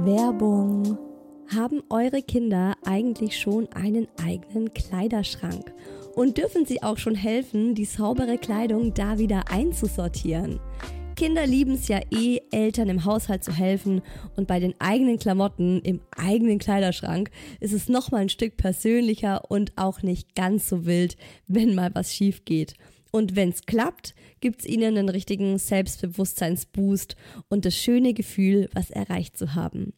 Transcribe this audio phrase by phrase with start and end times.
[0.00, 0.96] Werbung.
[1.52, 5.72] Haben eure Kinder eigentlich schon einen eigenen Kleiderschrank?
[6.14, 10.60] Und dürfen sie auch schon helfen, die saubere Kleidung da wieder einzusortieren?
[11.16, 14.02] Kinder lieben es ja eh, Eltern im Haushalt zu helfen
[14.36, 19.72] und bei den eigenen Klamotten im eigenen Kleiderschrank ist es nochmal ein Stück persönlicher und
[19.74, 21.16] auch nicht ganz so wild,
[21.48, 22.74] wenn mal was schief geht.
[23.10, 27.16] Und wenn es klappt, gibt es ihnen einen richtigen Selbstbewusstseinsboost
[27.48, 29.92] und das schöne Gefühl, was erreicht zu haben.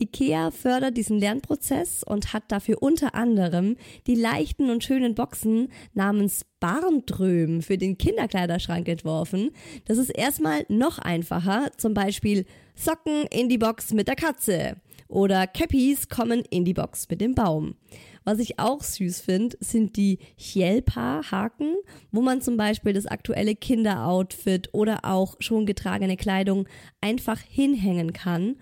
[0.00, 6.44] IKEA fördert diesen Lernprozess und hat dafür unter anderem die leichten und schönen Boxen namens
[6.58, 9.50] Barndröm für den Kinderkleiderschrank entworfen.
[9.84, 12.44] Das ist erstmal noch einfacher, zum Beispiel
[12.74, 17.34] Socken in die Box mit der Katze oder Cappies kommen in die Box mit dem
[17.34, 17.76] Baum.
[18.24, 21.74] Was ich auch süß finde, sind die Chelpa-Haken,
[22.10, 26.66] wo man zum Beispiel das aktuelle Kinderoutfit oder auch schon getragene Kleidung
[27.00, 28.56] einfach hinhängen kann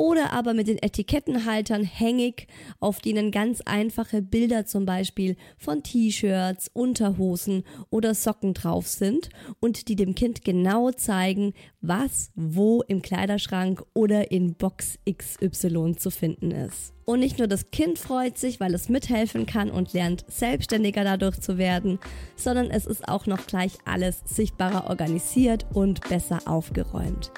[0.00, 2.46] oder aber mit den Etikettenhaltern hängig,
[2.78, 9.28] auf denen ganz einfache Bilder zum Beispiel von T-Shirts, Unterhosen oder Socken drauf sind
[9.60, 16.10] und die dem Kind genau zeigen, was wo im Kleiderschrank oder in Box XY zu
[16.10, 16.94] finden ist.
[17.04, 21.40] Und nicht nur das Kind freut sich, weil es mithelfen kann und lernt selbstständiger dadurch
[21.40, 21.98] zu werden,
[22.36, 27.30] sondern es ist auch noch gleich alles sichtbarer organisiert und besser aufgeräumt.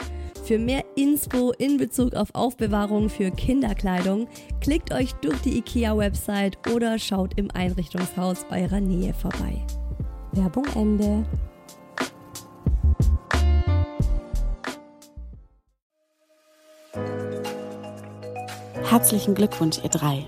[0.44, 4.26] Für mehr Inspo in Bezug auf Aufbewahrung für Kinderkleidung
[4.60, 9.64] klickt euch durch die IKEA-Website oder schaut im Einrichtungshaus eurer Nähe vorbei.
[10.32, 11.24] Werbung Ende.
[18.82, 20.26] Herzlichen Glückwunsch, ihr drei.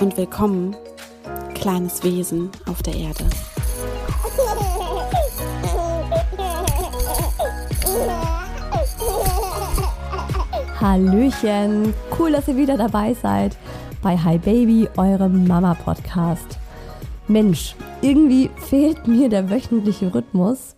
[0.00, 0.76] Und willkommen,
[1.54, 3.24] kleines Wesen auf der Erde.
[10.80, 13.56] Hallöchen, cool, dass ihr wieder dabei seid
[14.00, 16.56] bei Hi Baby, eurem Mama-Podcast.
[17.26, 20.76] Mensch, irgendwie fehlt mir der wöchentliche Rhythmus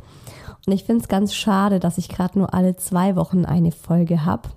[0.67, 4.25] und ich finde es ganz schade, dass ich gerade nur alle zwei Wochen eine Folge
[4.25, 4.49] habe.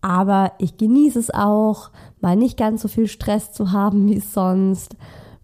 [0.00, 1.90] Aber ich genieße es auch,
[2.20, 4.96] mal nicht ganz so viel Stress zu haben wie sonst,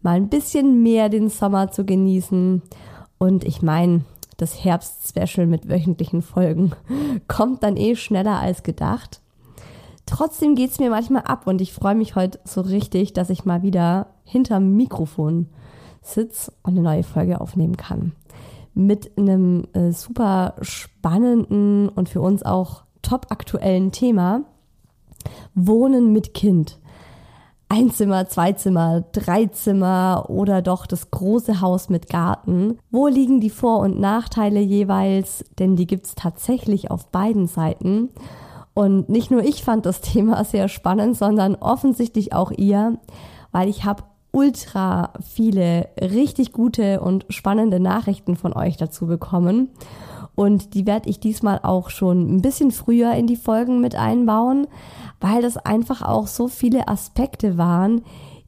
[0.02, 2.62] mal ein bisschen mehr den Sommer zu genießen.
[3.18, 4.00] Und ich meine,
[4.36, 6.72] das Herbst-Special mit wöchentlichen Folgen
[7.28, 9.20] kommt dann eh schneller als gedacht.
[10.06, 13.44] Trotzdem geht es mir manchmal ab und ich freue mich heute so richtig, dass ich
[13.44, 15.48] mal wieder hinterm Mikrofon
[16.02, 18.12] sitze und eine neue Folge aufnehmen kann.
[18.74, 24.42] Mit einem äh, super spannenden und für uns auch top aktuellen Thema.
[25.54, 26.78] Wohnen mit Kind.
[27.76, 32.78] Ein Zimmer, zwei Zimmer, drei Zimmer oder doch das große Haus mit Garten.
[32.92, 35.44] Wo liegen die Vor- und Nachteile jeweils?
[35.58, 38.10] Denn die gibt's tatsächlich auf beiden Seiten.
[38.74, 43.00] Und nicht nur ich fand das Thema sehr spannend, sondern offensichtlich auch ihr,
[43.50, 49.70] weil ich habe ultra viele richtig gute und spannende Nachrichten von euch dazu bekommen.
[50.36, 54.66] Und die werde ich diesmal auch schon ein bisschen früher in die Folgen mit einbauen,
[55.20, 58.02] weil das einfach auch so viele Aspekte waren,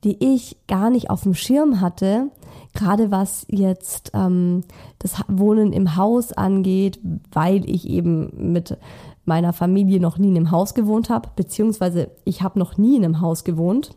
[0.04, 2.31] die ich gar nicht auf dem Schirm hatte.
[2.75, 4.62] Gerade was jetzt ähm,
[4.99, 7.00] das Wohnen im Haus angeht,
[7.32, 8.77] weil ich eben mit
[9.25, 13.04] meiner Familie noch nie in einem Haus gewohnt habe, beziehungsweise ich habe noch nie in
[13.04, 13.97] einem Haus gewohnt.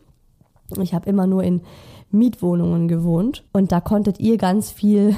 [0.80, 1.62] Ich habe immer nur in
[2.10, 5.14] Mietwohnungen gewohnt und da konntet ihr ganz viel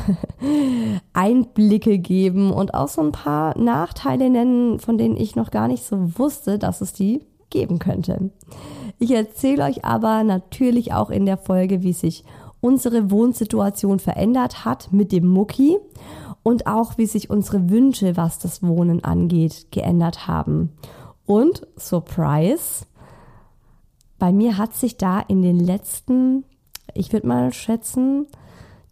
[1.14, 5.84] Einblicke geben und auch so ein paar Nachteile nennen, von denen ich noch gar nicht
[5.84, 8.32] so wusste, dass es die geben könnte.
[8.98, 12.24] Ich erzähle euch aber natürlich auch in der Folge, wie sich
[12.60, 15.78] unsere Wohnsituation verändert hat mit dem Mucki
[16.42, 20.72] und auch wie sich unsere Wünsche, was das Wohnen angeht, geändert haben.
[21.26, 22.86] Und Surprise,
[24.18, 26.44] bei mir hat sich da in den letzten
[26.94, 28.26] ich würde mal schätzen,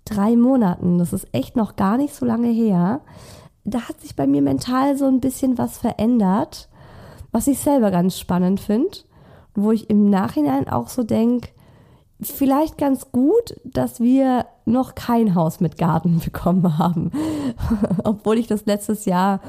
[0.04, 0.98] drei Monaten.
[0.98, 3.00] Das ist echt noch gar nicht so lange her.
[3.64, 6.68] Da hat sich bei mir mental so ein bisschen was verändert,
[7.32, 8.98] was ich selber ganz spannend finde.
[9.54, 11.48] Wo ich im Nachhinein auch so denke,
[12.22, 17.10] vielleicht ganz gut, dass wir noch kein Haus mit Garten bekommen haben.
[18.04, 19.40] Obwohl ich das letztes Jahr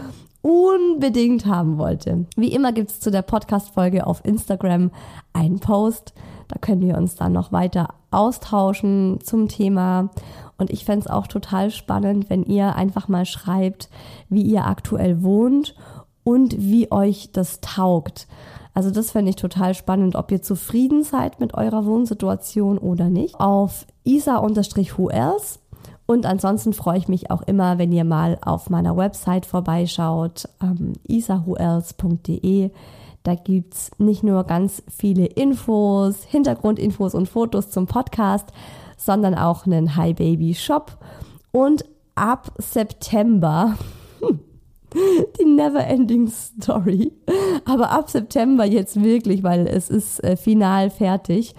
[0.41, 2.25] unbedingt haben wollte.
[2.35, 4.89] Wie immer gibt es zu der Podcast-Folge auf Instagram
[5.33, 6.13] einen Post.
[6.47, 10.09] Da können wir uns dann noch weiter austauschen zum Thema.
[10.57, 13.89] Und ich fände es auch total spannend, wenn ihr einfach mal schreibt,
[14.29, 15.75] wie ihr aktuell wohnt
[16.23, 18.27] und wie euch das taugt.
[18.73, 23.39] Also das fände ich total spannend, ob ihr zufrieden seid mit eurer Wohnsituation oder nicht.
[23.39, 25.59] Auf isa-whoelse
[26.11, 30.91] und ansonsten freue ich mich auch immer, wenn ihr mal auf meiner Website vorbeischaut, ähm,
[31.07, 32.71] isawhoelse.de
[33.23, 38.49] Da gibt es nicht nur ganz viele Infos, Hintergrundinfos und Fotos zum Podcast,
[38.97, 40.97] sondern auch einen Hi Baby Shop.
[41.53, 41.85] Und
[42.15, 43.77] ab September,
[45.39, 47.13] die never ending story,
[47.65, 51.55] aber ab September jetzt wirklich, weil es ist äh, final fertig,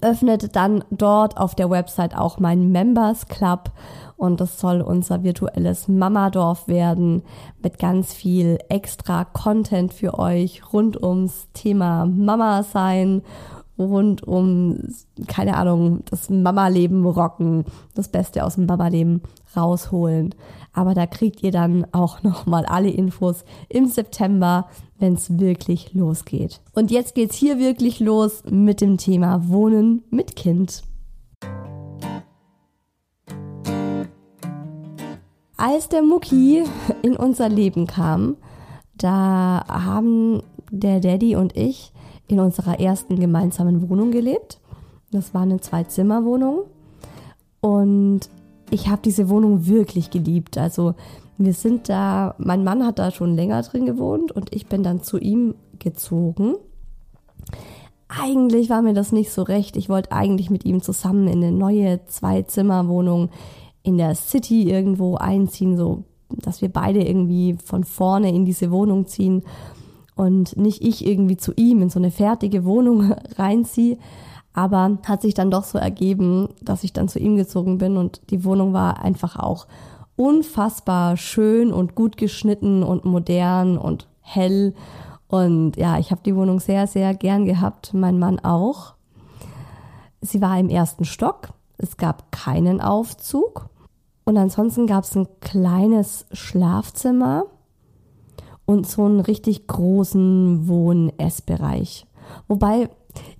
[0.00, 3.72] öffnet dann dort auf der Website auch mein Members Club
[4.16, 7.22] und das soll unser virtuelles Mamadorf werden
[7.62, 13.22] mit ganz viel extra Content für euch rund ums Thema Mama sein,
[13.78, 14.78] rund um,
[15.26, 17.64] keine Ahnung, das Mama-Leben rocken,
[17.94, 19.20] das Beste aus dem Mama-Leben
[19.54, 20.34] rausholen.
[20.76, 24.68] Aber da kriegt ihr dann auch nochmal alle Infos im September,
[24.98, 26.60] wenn es wirklich losgeht.
[26.74, 30.82] Und jetzt geht's hier wirklich los mit dem Thema Wohnen mit Kind.
[35.56, 36.64] Als der Mucki
[37.02, 38.36] in unser Leben kam,
[38.98, 41.92] da haben der Daddy und ich
[42.28, 44.60] in unserer ersten gemeinsamen Wohnung gelebt.
[45.10, 46.64] Das war eine Zwei-Zimmer-Wohnung.
[47.62, 48.28] Und
[48.70, 50.58] ich habe diese Wohnung wirklich geliebt.
[50.58, 50.94] Also
[51.38, 55.02] wir sind da, mein Mann hat da schon länger drin gewohnt und ich bin dann
[55.02, 56.54] zu ihm gezogen.
[58.08, 59.76] Eigentlich war mir das nicht so recht.
[59.76, 63.30] Ich wollte eigentlich mit ihm zusammen in eine neue Zwei-Zimmer-Wohnung
[63.82, 69.06] in der City irgendwo einziehen, so dass wir beide irgendwie von vorne in diese Wohnung
[69.06, 69.42] ziehen
[70.16, 73.98] und nicht ich irgendwie zu ihm in so eine fertige Wohnung reinziehe.
[74.56, 78.22] Aber hat sich dann doch so ergeben, dass ich dann zu ihm gezogen bin und
[78.30, 79.66] die Wohnung war einfach auch
[80.16, 84.74] unfassbar schön und gut geschnitten und modern und hell.
[85.28, 88.94] Und ja, ich habe die Wohnung sehr, sehr gern gehabt, mein Mann auch.
[90.22, 93.68] Sie war im ersten Stock, es gab keinen Aufzug
[94.24, 97.44] und ansonsten gab es ein kleines Schlafzimmer
[98.64, 102.06] und so einen richtig großen Wohn-Essbereich.
[102.48, 102.88] Wobei,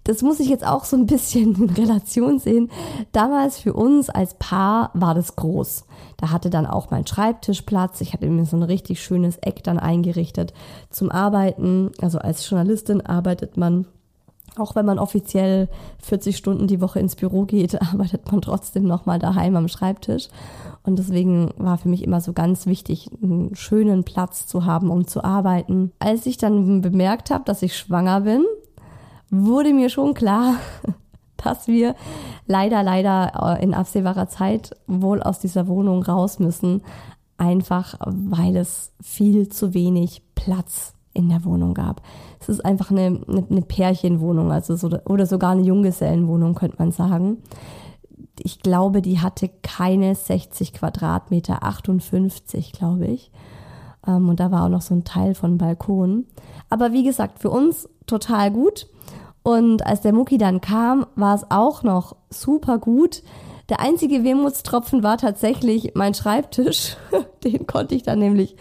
[0.07, 2.71] das muss ich jetzt auch so ein bisschen in Relation sehen.
[3.13, 5.85] Damals für uns als Paar war das groß.
[6.17, 8.01] Da hatte dann auch mein Schreibtisch Platz.
[8.01, 10.55] Ich hatte mir so ein richtig schönes Eck dann eingerichtet
[10.91, 11.91] zum Arbeiten.
[12.01, 13.87] Also als Journalistin arbeitet man
[14.59, 15.69] auch wenn man offiziell
[16.03, 20.29] 40 Stunden die Woche ins Büro geht, arbeitet man trotzdem nochmal daheim am Schreibtisch.
[20.83, 25.07] Und deswegen war für mich immer so ganz wichtig, einen schönen Platz zu haben, um
[25.07, 25.93] zu arbeiten.
[25.99, 28.45] Als ich dann bemerkt habe, dass ich schwanger bin,
[29.31, 30.55] wurde mir schon klar,
[31.37, 31.95] dass wir
[32.47, 36.83] leider, leider äh, in absehbarer Zeit wohl aus dieser Wohnung raus müssen.
[37.39, 42.03] Einfach weil es viel zu wenig Platz in der Wohnung gab.
[42.41, 47.39] Es ist einfach eine, eine, Pärchenwohnung, also so, oder sogar eine Junggesellenwohnung, könnte man sagen.
[48.39, 53.31] Ich glaube, die hatte keine 60 Quadratmeter, 58, glaube ich.
[54.07, 56.27] Ähm, und da war auch noch so ein Teil von Balkon.
[56.69, 58.87] Aber wie gesagt, für uns total gut.
[59.47, 63.23] Und als der Mucki dann kam, war es auch noch super gut.
[63.69, 66.97] Der einzige Wehmutstropfen war tatsächlich mein Schreibtisch.
[67.45, 68.57] Den konnte ich dann nämlich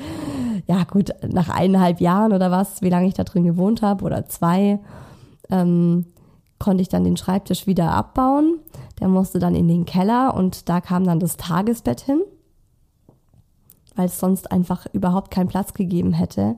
[0.68, 4.28] ja gut, nach eineinhalb Jahren oder was, wie lange ich da drin gewohnt habe oder
[4.28, 4.78] zwei,
[5.50, 6.06] ähm,
[6.60, 8.60] konnte ich dann den Schreibtisch wieder abbauen.
[9.00, 12.22] Der musste dann in den Keller und da kam dann das Tagesbett hin,
[13.96, 16.58] weil es sonst einfach überhaupt keinen Platz gegeben hätte.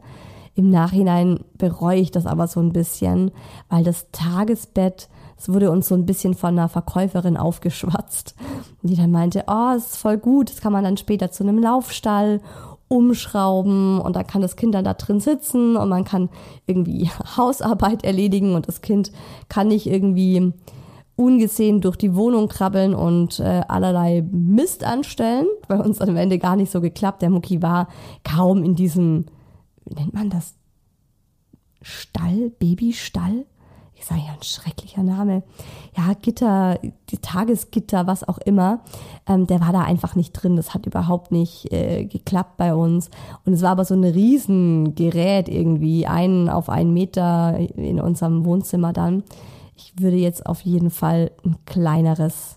[0.58, 3.30] Im Nachhinein bereue ich das aber so ein bisschen,
[3.70, 8.34] weil das Tagesbett, es wurde uns so ein bisschen von einer Verkäuferin aufgeschwatzt,
[8.82, 11.60] die dann meinte, oh, es ist voll gut, das kann man dann später zu einem
[11.60, 12.42] Laufstall
[12.88, 16.30] umschrauben und da kann das Kind dann da drin sitzen und man kann
[16.66, 19.12] irgendwie Hausarbeit erledigen und das Kind
[19.50, 20.54] kann nicht irgendwie
[21.16, 25.46] ungesehen durch die Wohnung krabbeln und äh, allerlei Mist anstellen.
[25.68, 27.22] Bei uns am Ende gar nicht so geklappt.
[27.22, 27.90] Der Mucki war
[28.24, 29.26] kaum in diesem,
[29.96, 30.56] nennt man das?
[31.82, 33.46] Stall, Babystall?
[33.98, 35.44] ich sage ja, ein schrecklicher Name,
[35.98, 36.80] ja, Gitter,
[37.22, 38.82] Tagesgitter, was auch immer,
[39.28, 40.56] ähm, der war da einfach nicht drin.
[40.56, 43.10] Das hat überhaupt nicht äh, geklappt bei uns.
[43.46, 48.94] Und es war aber so ein Riesengerät irgendwie, einen auf einen Meter in unserem Wohnzimmer
[48.94, 49.24] dann.
[49.76, 52.57] Ich würde jetzt auf jeden Fall ein kleineres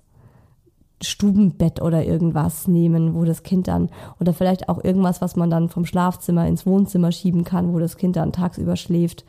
[1.02, 3.88] Stubenbett oder irgendwas nehmen, wo das Kind dann,
[4.20, 7.96] oder vielleicht auch irgendwas, was man dann vom Schlafzimmer ins Wohnzimmer schieben kann, wo das
[7.96, 9.24] Kind dann tagsüber schläft.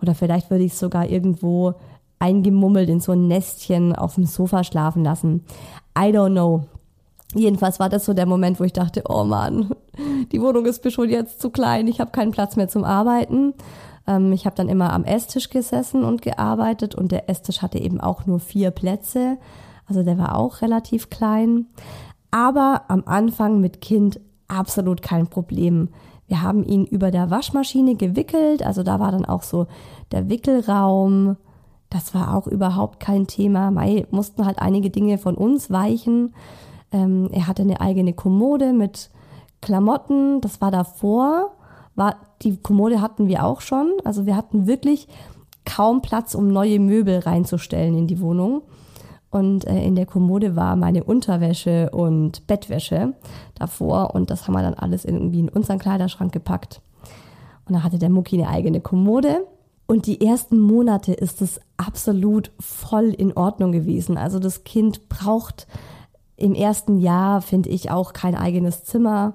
[0.00, 1.74] Oder vielleicht würde ich es sogar irgendwo
[2.18, 5.44] eingemummelt in so ein Nestchen auf dem Sofa schlafen lassen.
[5.98, 6.64] I don't know.
[7.34, 9.70] Jedenfalls war das so der Moment, wo ich dachte, oh Mann,
[10.32, 13.54] die Wohnung ist mir schon jetzt zu klein, ich habe keinen Platz mehr zum Arbeiten.
[14.06, 18.00] Ähm, ich habe dann immer am Esstisch gesessen und gearbeitet und der Esstisch hatte eben
[18.00, 19.38] auch nur vier Plätze.
[19.90, 21.66] Also der war auch relativ klein.
[22.30, 25.88] Aber am Anfang mit Kind absolut kein Problem.
[26.28, 29.66] Wir haben ihn über der Waschmaschine gewickelt, also da war dann auch so
[30.12, 31.36] der Wickelraum.
[31.90, 33.72] Das war auch überhaupt kein Thema.
[33.72, 36.34] Mai mussten halt einige Dinge von uns weichen.
[36.92, 39.10] Ähm, er hatte eine eigene Kommode mit
[39.60, 40.40] Klamotten.
[40.40, 41.50] Das war davor.
[41.96, 43.90] War, die Kommode hatten wir auch schon.
[44.04, 45.08] Also wir hatten wirklich
[45.64, 48.62] kaum Platz, um neue Möbel reinzustellen in die Wohnung.
[49.30, 53.14] Und äh, in der Kommode war meine Unterwäsche und Bettwäsche
[53.54, 54.14] davor.
[54.14, 56.80] Und das haben wir dann alles irgendwie in unseren Kleiderschrank gepackt.
[57.66, 59.46] Und da hatte der Mucki eine eigene Kommode.
[59.86, 64.16] Und die ersten Monate ist es absolut voll in Ordnung gewesen.
[64.16, 65.66] Also das Kind braucht
[66.36, 69.34] im ersten Jahr, finde ich, auch kein eigenes Zimmer.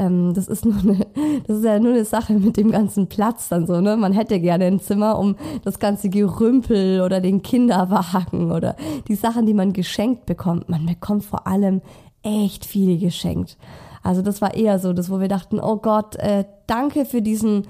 [0.00, 1.06] Ähm, das ist nur eine,
[1.46, 3.96] das ist ja nur eine Sache mit dem ganzen Platz dann so, ne?
[3.96, 8.76] Man hätte gerne ein Zimmer, um das ganze Gerümpel oder den Kinderwagen oder
[9.08, 10.70] die Sachen, die man geschenkt bekommt.
[10.70, 11.82] Man bekommt vor allem
[12.22, 13.58] echt viele geschenkt.
[14.02, 17.66] Also das war eher so, das, wo wir dachten, oh Gott, äh, danke für diesen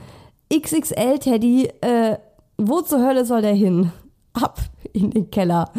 [0.53, 1.71] XXL-Teddy.
[1.81, 2.19] Äh,
[2.57, 3.91] wo zur Hölle soll der hin?
[4.33, 4.61] Ab
[4.93, 5.71] in den Keller.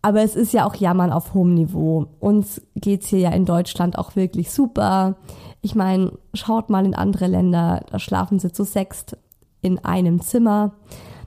[0.00, 2.06] Aber es ist ja auch Jammern auf hohem Niveau.
[2.18, 5.14] Uns geht's hier ja in Deutschland auch wirklich super.
[5.62, 9.16] Ich meine, schaut mal in andere Länder, da schlafen sie zu sechst
[9.60, 10.72] in einem Zimmer.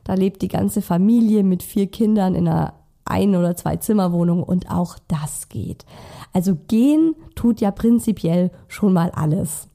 [0.04, 2.74] Da lebt die ganze Familie mit vier Kindern in einer
[3.06, 5.86] ein- oder zwei Zimmerwohnung und auch das geht.
[6.34, 9.70] Also gehen tut ja prinzipiell schon mal alles.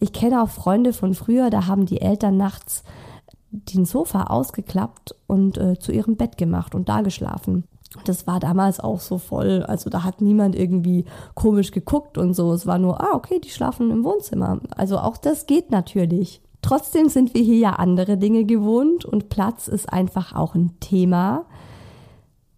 [0.00, 2.84] Ich kenne auch Freunde von früher, da haben die Eltern nachts
[3.50, 7.64] den Sofa ausgeklappt und äh, zu ihrem Bett gemacht und da geschlafen.
[8.04, 9.62] Das war damals auch so voll.
[9.66, 12.52] Also da hat niemand irgendwie komisch geguckt und so.
[12.52, 14.60] Es war nur, ah, okay, die schlafen im Wohnzimmer.
[14.76, 16.40] Also auch das geht natürlich.
[16.62, 21.44] Trotzdem sind wir hier ja andere Dinge gewohnt und Platz ist einfach auch ein Thema.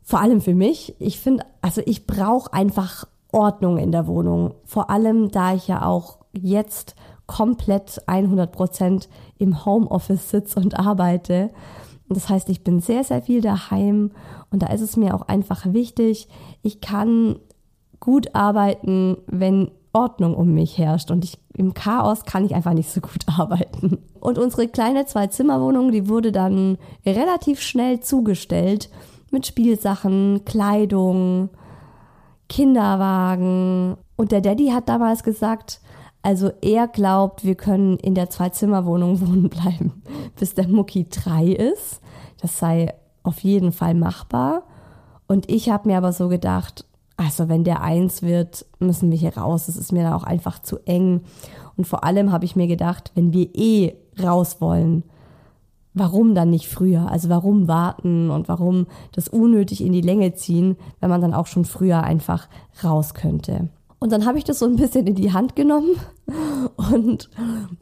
[0.02, 0.96] Vor allem für mich.
[0.98, 4.54] Ich finde, also ich brauche einfach Ordnung in der Wohnung.
[4.64, 11.50] Vor allem, da ich ja auch jetzt komplett 100 Prozent im Homeoffice sitze und arbeite.
[12.14, 14.10] Das heißt, ich bin sehr, sehr viel daheim
[14.50, 16.28] und da ist es mir auch einfach wichtig,
[16.62, 17.36] ich kann
[18.00, 22.90] gut arbeiten, wenn Ordnung um mich herrscht und ich, im Chaos kann ich einfach nicht
[22.90, 23.98] so gut arbeiten.
[24.18, 28.90] Und unsere kleine Zwei-Zimmer-Wohnung, die wurde dann relativ schnell zugestellt
[29.30, 31.50] mit Spielsachen, Kleidung,
[32.48, 33.96] Kinderwagen.
[34.16, 35.80] Und der Daddy hat damals gesagt,
[36.22, 40.02] also er glaubt, wir können in der Zwei-Zimmer-Wohnung wohnen bleiben,
[40.38, 42.00] bis der Mucki drei ist.
[42.40, 44.62] Das sei auf jeden Fall machbar.
[45.26, 46.84] Und ich habe mir aber so gedacht,
[47.16, 49.66] also wenn der eins wird, müssen wir hier raus.
[49.66, 51.20] Das ist mir dann auch einfach zu eng.
[51.76, 55.04] Und vor allem habe ich mir gedacht, wenn wir eh raus wollen,
[55.94, 57.10] warum dann nicht früher?
[57.10, 61.46] Also warum warten und warum das unnötig in die Länge ziehen, wenn man dann auch
[61.46, 62.48] schon früher einfach
[62.82, 63.68] raus könnte?
[64.00, 65.90] Und dann habe ich das so ein bisschen in die Hand genommen
[66.76, 67.28] und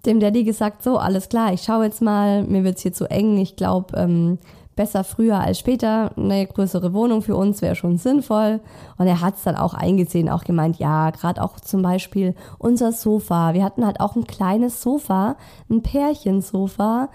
[0.04, 3.38] dem Daddy gesagt, so, alles klar, ich schaue jetzt mal, mir wird's hier zu eng.
[3.38, 4.38] Ich glaube, ähm,
[4.78, 6.10] besser früher als später.
[6.16, 8.60] Eine größere Wohnung für uns wäre schon sinnvoll.
[8.96, 13.54] Und er hat's dann auch eingesehen, auch gemeint, ja, gerade auch zum Beispiel unser Sofa.
[13.54, 15.36] Wir hatten halt auch ein kleines Sofa,
[15.70, 17.10] ein Pärchensofa,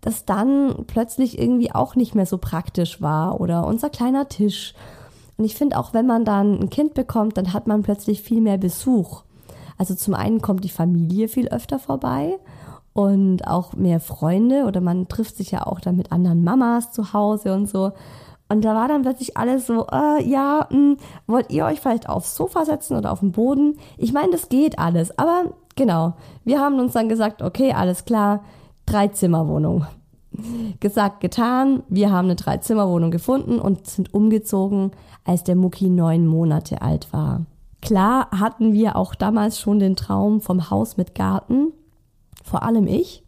[0.00, 3.40] das dann plötzlich irgendwie auch nicht mehr so praktisch war.
[3.40, 4.74] Oder unser kleiner Tisch.
[5.38, 8.40] Und ich finde auch, wenn man dann ein Kind bekommt, dann hat man plötzlich viel
[8.40, 9.22] mehr Besuch.
[9.78, 12.38] Also zum einen kommt die Familie viel öfter vorbei
[12.92, 17.12] und auch mehr Freunde oder man trifft sich ja auch dann mit anderen Mamas zu
[17.12, 17.92] Hause und so.
[18.48, 20.96] Und da war dann plötzlich alles so, äh, ja, mh, hm,
[21.28, 23.78] wollt ihr euch vielleicht aufs Sofa setzen oder auf den Boden?
[23.96, 26.14] Ich meine, das geht alles, aber genau,
[26.44, 28.42] wir haben uns dann gesagt, okay, alles klar,
[28.86, 29.86] Dreizimmerwohnung.
[30.80, 34.92] Gesagt, getan, wir haben eine Dreizimmerwohnung gefunden und sind umgezogen,
[35.24, 37.46] als der Mucki neun Monate alt war.
[37.80, 41.72] Klar hatten wir auch damals schon den Traum vom Haus mit Garten,
[42.44, 43.22] vor allem ich.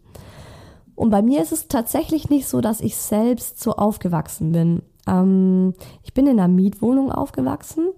[0.95, 4.83] Und bei mir ist es tatsächlich nicht so, dass ich selbst so aufgewachsen bin.
[5.07, 7.88] Ähm, ich bin in einer Mietwohnung aufgewachsen.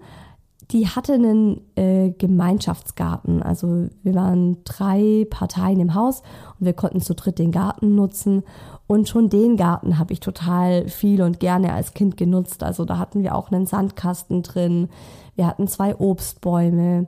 [0.70, 3.42] Die hatte einen äh, Gemeinschaftsgarten.
[3.42, 6.22] Also wir waren drei Parteien im Haus
[6.60, 8.44] und wir konnten zu dritt den Garten nutzen.
[8.86, 12.62] Und schon den Garten habe ich total viel und gerne als Kind genutzt.
[12.62, 14.88] Also da hatten wir auch einen Sandkasten drin.
[15.34, 17.06] Wir hatten zwei Obstbäume.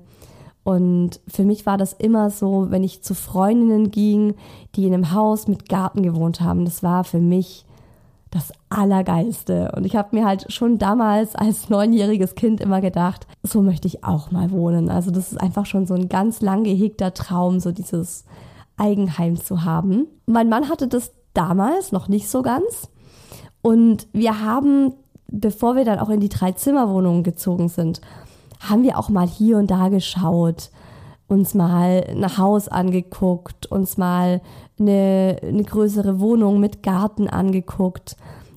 [0.63, 4.35] Und für mich war das immer so, wenn ich zu Freundinnen ging,
[4.77, 7.67] die in einem Haus mit Garten gewohnt haben, das war für mich
[8.31, 9.73] das Allergeilste.
[9.77, 14.03] Und ich habe mir halt schon damals als neunjähriges Kind immer gedacht, so möchte ich
[14.05, 14.89] auch mal wohnen.
[14.89, 18.25] Also das ist einfach schon so ein ganz lang gehegter Traum, so dieses
[18.77, 20.09] Eigenheim zu haben.
[20.27, 22.89] Mein Mann hatte das damals noch nicht so ganz.
[23.63, 24.95] Und wir haben,
[25.29, 28.01] bevor wir dann auch in die Drei-Zimmer-Wohnungen gezogen sind,
[28.61, 30.71] haben wir auch mal hier und da geschaut.
[31.27, 34.43] uns mal ein Haus angeguckt, uns mal
[34.79, 38.17] eine, eine größere Wohnung mit Garten angeguckt.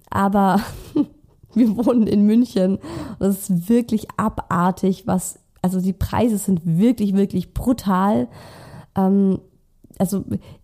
[0.10, 0.60] Aber
[1.54, 2.80] wir wohnen in München.
[3.20, 8.28] Das ist wirklich abartig, was, also die Preise sind wirklich, wirklich brutal.
[8.96, 9.40] Ähm,
[10.00, 10.24] also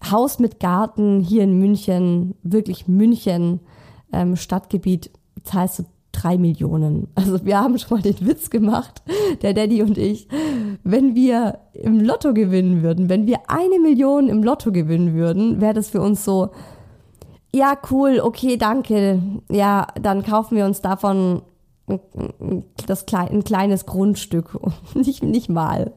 [0.09, 3.59] Haus mit Garten hier in München, wirklich München,
[4.11, 5.11] ähm, Stadtgebiet,
[5.43, 7.07] zahlst du drei Millionen.
[7.15, 9.01] Also wir haben schon mal den Witz gemacht,
[9.41, 10.27] der Daddy und ich,
[10.83, 15.73] wenn wir im Lotto gewinnen würden, wenn wir eine Million im Lotto gewinnen würden, wäre
[15.73, 16.51] das für uns so,
[17.55, 19.21] ja, cool, okay, danke.
[19.51, 21.43] Ja, dann kaufen wir uns davon
[22.87, 24.57] das ein kleines Grundstück.
[24.95, 25.93] Nicht, nicht mal.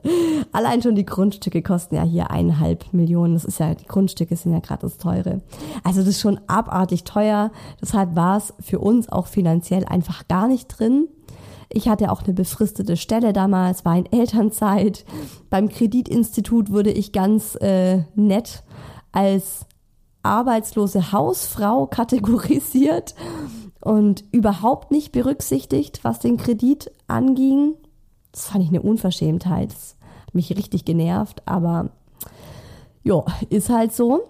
[0.52, 3.34] Allein schon die Grundstücke kosten ja hier eineinhalb Millionen.
[3.34, 5.42] Das ist ja, die Grundstücke sind ja gerade das teure.
[5.84, 7.52] Also das ist schon abartig teuer.
[7.80, 11.08] Deshalb war es für uns auch finanziell einfach gar nicht drin.
[11.68, 15.04] Ich hatte auch eine befristete Stelle damals, war in Elternzeit.
[15.50, 18.64] Beim Kreditinstitut wurde ich ganz äh, nett
[19.12, 19.66] als
[20.22, 23.14] arbeitslose Hausfrau kategorisiert
[23.86, 27.74] und überhaupt nicht berücksichtigt, was den Kredit anging.
[28.32, 29.70] Das fand ich eine Unverschämtheit.
[29.70, 29.94] Das
[30.26, 31.90] hat mich richtig genervt, aber
[33.04, 34.24] ja, ist halt so.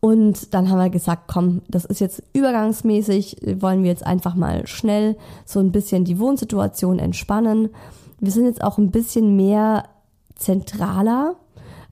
[0.00, 4.66] Und dann haben wir gesagt, komm, das ist jetzt übergangsmäßig, wollen wir jetzt einfach mal
[4.66, 7.68] schnell so ein bisschen die Wohnsituation entspannen.
[8.18, 9.84] Wir sind jetzt auch ein bisschen mehr
[10.36, 11.36] zentraler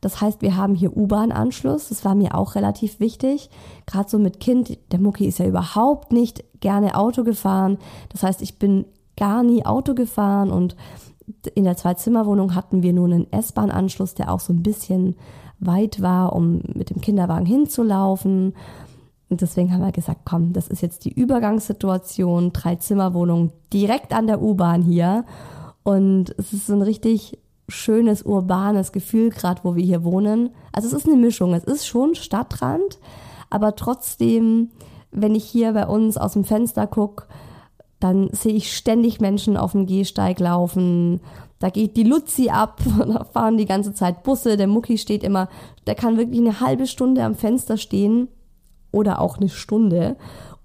[0.05, 1.89] das heißt, wir haben hier U-Bahn-Anschluss.
[1.89, 3.49] Das war mir auch relativ wichtig.
[3.87, 4.77] Gerade so mit Kind.
[4.93, 7.79] Der Mucki ist ja überhaupt nicht gerne Auto gefahren.
[8.11, 8.85] Das heißt, ich bin
[9.17, 10.77] gar nie Auto gefahren und
[11.55, 15.17] in der Zwei-Zimmer-Wohnung hatten wir nur einen S-Bahn-Anschluss, der auch so ein bisschen
[15.59, 18.55] weit war, um mit dem Kinderwagen hinzulaufen.
[19.31, 24.43] Und deswegen haben wir gesagt, komm, das ist jetzt die Übergangssituation, Drei-Zimmer-Wohnung direkt an der
[24.43, 25.25] U-Bahn hier.
[25.83, 30.51] Und es ist so ein richtig schönes, urbanes Gefühl, gerade wo wir hier wohnen.
[30.73, 31.55] Also es ist eine Mischung.
[31.55, 32.99] Es ist schon Stadtrand,
[33.51, 34.71] aber trotzdem,
[35.11, 37.27] wenn ich hier bei uns aus dem Fenster gucke,
[38.01, 41.21] dann sehe ich ständig Menschen auf dem Gehsteig laufen.
[41.59, 44.57] Da geht die Luzi ab, da fahren die ganze Zeit Busse.
[44.57, 45.49] Der Mucki steht immer,
[45.87, 48.29] der kann wirklich eine halbe Stunde am Fenster stehen
[48.93, 50.17] oder auch eine Stunde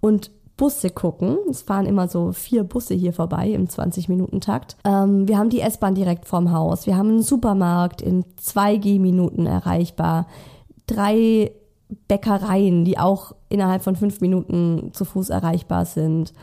[0.02, 1.38] und Busse gucken.
[1.50, 4.76] Es fahren immer so vier Busse hier vorbei im 20-Minuten-Takt.
[4.84, 6.86] Ähm, wir haben die S-Bahn direkt vorm Haus.
[6.86, 10.28] Wir haben einen Supermarkt in zwei Gehminuten erreichbar.
[10.86, 11.54] Drei
[12.10, 16.34] Bäckereien, die auch innerhalb von fünf Minuten zu Fuß erreichbar sind.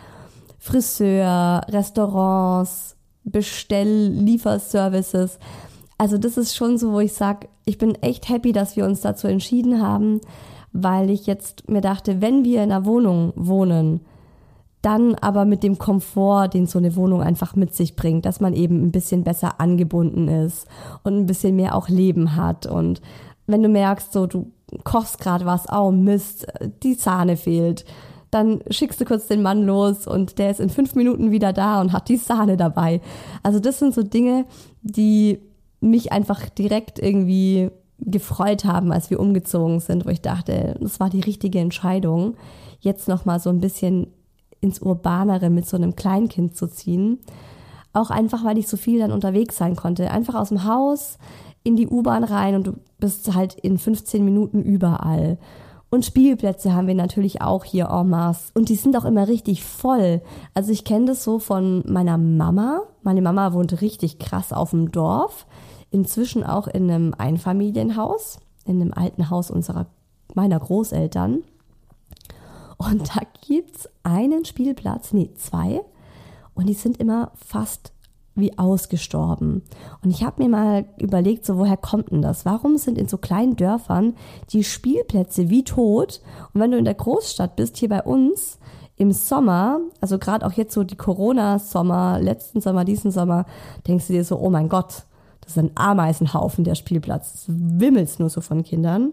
[0.59, 5.38] Friseur, Restaurants, Bestell-, Lieferservices.
[5.98, 9.02] Also das ist schon so, wo ich sage, ich bin echt happy, dass wir uns
[9.02, 10.22] dazu entschieden haben,
[10.83, 14.01] weil ich jetzt mir dachte, wenn wir in einer Wohnung wohnen,
[14.83, 18.55] dann aber mit dem Komfort, den so eine Wohnung einfach mit sich bringt, dass man
[18.55, 20.69] eben ein bisschen besser angebunden ist
[21.03, 22.67] und ein bisschen mehr auch Leben hat.
[22.67, 23.01] Und
[23.47, 24.53] wenn du merkst, so du
[24.85, 26.47] kochst gerade was, oh Mist,
[26.83, 27.85] die Sahne fehlt,
[28.31, 31.81] dann schickst du kurz den Mann los und der ist in fünf Minuten wieder da
[31.81, 33.01] und hat die Sahne dabei.
[33.43, 34.45] Also das sind so Dinge,
[34.83, 35.41] die
[35.81, 41.11] mich einfach direkt irgendwie gefreut haben, als wir umgezogen sind, wo ich dachte, das war
[41.11, 42.37] die richtige Entscheidung,
[42.80, 44.09] jetzt noch mal so ein bisschen
[44.61, 47.18] ins urbanere mit so einem Kleinkind zu ziehen.
[47.92, 50.11] Auch einfach, weil ich so viel dann unterwegs sein konnte.
[50.11, 51.18] Einfach aus dem Haus
[51.62, 55.38] in die U-Bahn rein und du bist halt in 15 Minuten überall.
[55.88, 58.50] Und Spielplätze haben wir natürlich auch hier en masse.
[58.54, 60.20] Und die sind auch immer richtig voll.
[60.52, 62.82] Also ich kenne das so von meiner Mama.
[63.02, 65.46] Meine Mama wohnt richtig krass auf dem Dorf
[65.90, 69.87] inzwischen auch in einem Einfamilienhaus, in einem alten Haus unserer,
[70.35, 71.42] meiner Großeltern.
[72.77, 75.81] Und da gibt es einen Spielplatz, nee, zwei.
[76.55, 77.92] Und die sind immer fast
[78.35, 79.62] wie ausgestorben.
[80.03, 82.44] Und ich habe mir mal überlegt, so woher kommt denn das?
[82.44, 84.14] Warum sind in so kleinen Dörfern
[84.51, 86.20] die Spielplätze wie tot?
[86.53, 88.59] Und wenn du in der Großstadt bist, hier bei uns,
[88.96, 93.44] im Sommer, also gerade auch jetzt so die Corona-Sommer, letzten Sommer, diesen Sommer,
[93.87, 95.05] denkst du dir so, oh mein Gott,
[95.46, 97.44] das ist ein Ameisenhaufen, der Spielplatz.
[97.46, 99.12] Wimmelt nur so von Kindern.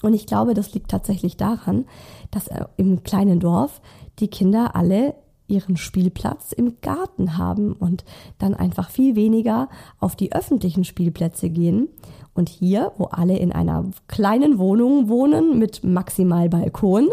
[0.00, 1.84] Und ich glaube, das liegt tatsächlich daran,
[2.30, 3.82] dass äh, im kleinen Dorf
[4.18, 5.14] die Kinder alle
[5.48, 8.04] ihren Spielplatz im Garten haben und
[8.38, 9.68] dann einfach viel weniger
[10.00, 11.88] auf die öffentlichen Spielplätze gehen.
[12.32, 17.10] Und hier, wo alle in einer kleinen Wohnung wohnen mit maximal Balkon,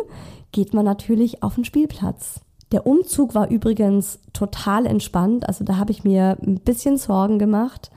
[0.53, 2.39] geht man natürlich auf den Spielplatz.
[2.71, 5.45] Der Umzug war übrigens total entspannt.
[5.45, 7.91] Also da habe ich mir ein bisschen Sorgen gemacht,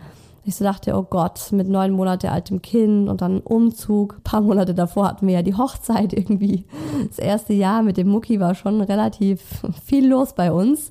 [0.44, 4.16] ich so dachte, oh Gott, mit neun Monate altem Kind und dann Umzug.
[4.18, 6.64] Ein paar Monate davor hatten wir ja die Hochzeit irgendwie.
[7.08, 10.90] Das erste Jahr mit dem Mucki war schon relativ viel los bei uns.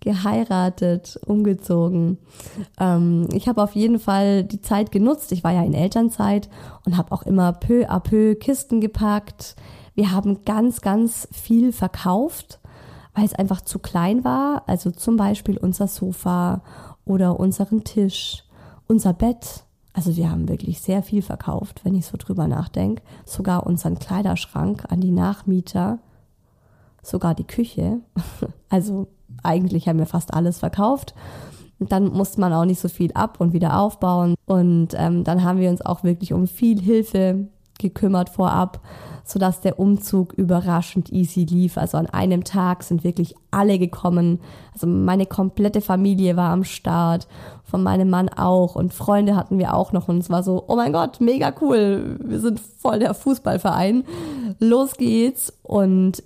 [0.00, 2.16] geheiratet, umgezogen.
[2.78, 5.30] Ähm, ich habe auf jeden Fall die Zeit genutzt.
[5.30, 6.48] Ich war ja in Elternzeit
[6.86, 9.56] und habe auch immer peu à peu Kisten gepackt.
[9.94, 12.60] Wir haben ganz, ganz viel verkauft,
[13.14, 14.62] weil es einfach zu klein war.
[14.66, 16.62] Also zum Beispiel unser Sofa
[17.04, 18.44] oder unseren Tisch,
[18.90, 19.64] unser Bett.
[19.92, 23.02] Also wir haben wirklich sehr viel verkauft, wenn ich so drüber nachdenke.
[23.24, 25.98] Sogar unseren Kleiderschrank an die Nachmieter,
[27.02, 28.00] sogar die Küche.
[28.68, 29.08] Also
[29.42, 31.14] eigentlich haben wir fast alles verkauft.
[31.80, 34.36] Dann musste man auch nicht so viel ab und wieder aufbauen.
[34.46, 37.48] Und ähm, dann haben wir uns auch wirklich um viel Hilfe
[37.80, 38.80] gekümmert vorab,
[39.24, 41.78] sodass der Umzug überraschend easy lief.
[41.78, 44.40] Also an einem Tag sind wirklich alle gekommen.
[44.72, 47.28] Also meine komplette Familie war am Start,
[47.64, 50.76] von meinem Mann auch und Freunde hatten wir auch noch und es war so, oh
[50.76, 54.04] mein Gott, mega cool, wir sind voll der Fußballverein.
[54.58, 56.22] Los geht's und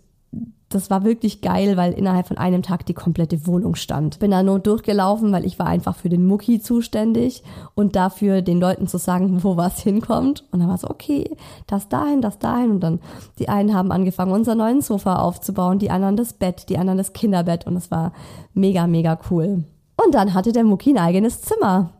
[0.74, 4.18] das war wirklich geil, weil innerhalb von einem Tag die komplette Wohnung stand.
[4.18, 7.42] Bin da nur durchgelaufen, weil ich war einfach für den Mucki zuständig
[7.74, 10.44] und dafür den Leuten zu sagen, wo was hinkommt.
[10.50, 12.72] Und dann war so, okay, das dahin, das dahin.
[12.72, 13.00] Und dann
[13.38, 17.12] die einen haben angefangen, unser neuen Sofa aufzubauen, die anderen das Bett, die anderen das
[17.12, 17.66] Kinderbett.
[17.66, 18.12] Und es war
[18.52, 19.64] mega, mega cool.
[20.04, 21.90] Und dann hatte der Mucki ein eigenes Zimmer.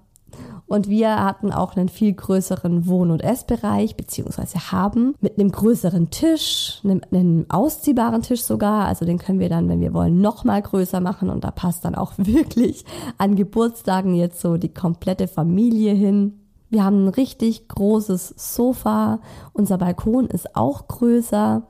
[0.66, 6.10] Und wir hatten auch einen viel größeren Wohn- und Essbereich, beziehungsweise haben mit einem größeren
[6.10, 8.86] Tisch, einem, einem ausziehbaren Tisch sogar.
[8.86, 11.28] Also den können wir dann, wenn wir wollen, nochmal größer machen.
[11.28, 12.84] Und da passt dann auch wirklich
[13.18, 16.40] an Geburtstagen jetzt so die komplette Familie hin.
[16.70, 19.20] Wir haben ein richtig großes Sofa.
[19.52, 21.62] Unser Balkon ist auch größer.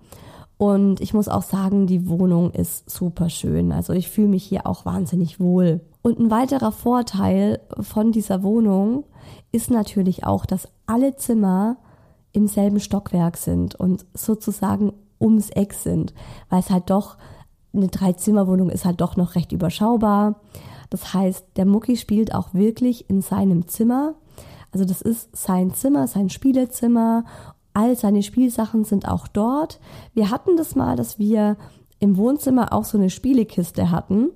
[0.56, 3.72] Und ich muss auch sagen, die Wohnung ist super schön.
[3.72, 5.80] Also ich fühle mich hier auch wahnsinnig wohl.
[6.06, 9.04] Und ein weiterer Vorteil von dieser Wohnung
[9.52, 11.78] ist natürlich auch, dass alle Zimmer
[12.32, 16.12] im selben Stockwerk sind und sozusagen ums Eck sind,
[16.50, 17.16] weil es halt doch
[17.72, 20.42] eine Dreizimmerwohnung ist halt doch noch recht überschaubar.
[20.90, 24.14] Das heißt, der Mucki spielt auch wirklich in seinem Zimmer.
[24.72, 27.24] Also das ist sein Zimmer, sein Spielezimmer.
[27.72, 29.80] All seine Spielsachen sind auch dort.
[30.12, 31.56] Wir hatten das mal, dass wir
[31.98, 34.28] im Wohnzimmer auch so eine Spielekiste hatten.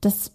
[0.00, 0.32] Das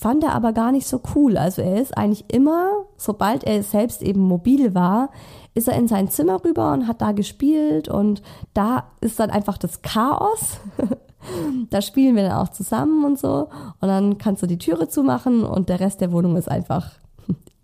[0.00, 1.36] fand er aber gar nicht so cool.
[1.36, 5.10] Also er ist eigentlich immer, sobald er selbst eben mobil war,
[5.54, 8.22] ist er in sein Zimmer rüber und hat da gespielt und
[8.54, 10.58] da ist dann einfach das Chaos.
[11.70, 13.48] da spielen wir dann auch zusammen und so
[13.80, 16.92] und dann kannst du die Türe zumachen und der Rest der Wohnung ist einfach,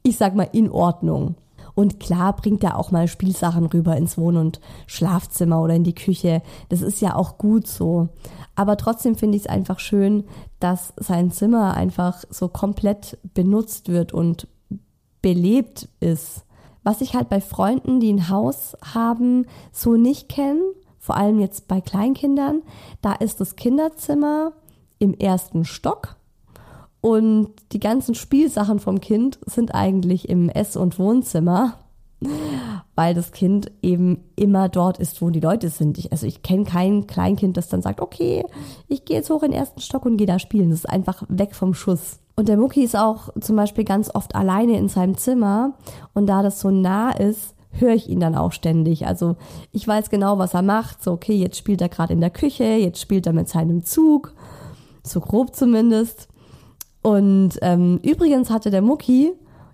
[0.03, 1.35] ich sag mal, in Ordnung.
[1.79, 5.95] Und klar bringt er auch mal Spielsachen rüber ins Wohn- und Schlafzimmer oder in die
[5.95, 6.43] Küche.
[6.71, 8.09] Das ist ja auch gut so.
[8.57, 10.25] Aber trotzdem finde ich es einfach schön,
[10.59, 14.49] dass sein Zimmer einfach so komplett benutzt wird und
[15.23, 16.45] belebt ist.
[16.83, 20.63] Was ich halt bei Freunden, die ein Haus haben, so nicht kenne,
[20.99, 22.63] vor allem jetzt bei Kleinkindern,
[23.03, 24.51] da ist das Kinderzimmer
[24.99, 26.18] im ersten Stock
[27.01, 31.75] und die ganzen Spielsachen vom Kind sind eigentlich im Ess- und Wohnzimmer,
[32.97, 35.99] weil das Kind eben immer dort ist, wo die Leute sind.
[35.99, 38.45] Ich, also ich kenne kein Kleinkind, das dann sagt, okay,
[38.89, 40.71] ich gehe jetzt hoch in den ersten Stock und gehe da spielen.
[40.71, 42.19] Das ist einfach weg vom Schuss.
[42.35, 45.75] Und der Mucki ist auch zum Beispiel ganz oft alleine in seinem Zimmer
[46.15, 49.07] und da das so nah ist, höre ich ihn dann auch ständig.
[49.07, 49.37] Also
[49.73, 51.03] ich weiß genau, was er macht.
[51.03, 54.35] So, okay, jetzt spielt er gerade in der Küche, jetzt spielt er mit seinem Zug,
[55.03, 56.29] so grob zumindest.
[57.09, 59.33] Und ähm, übrigens hatte der Mucki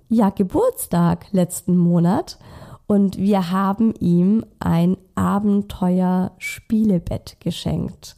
[0.09, 2.39] ja Geburtstag letzten Monat
[2.87, 8.15] und wir haben ihm ein Abenteuer-Spielebett geschenkt.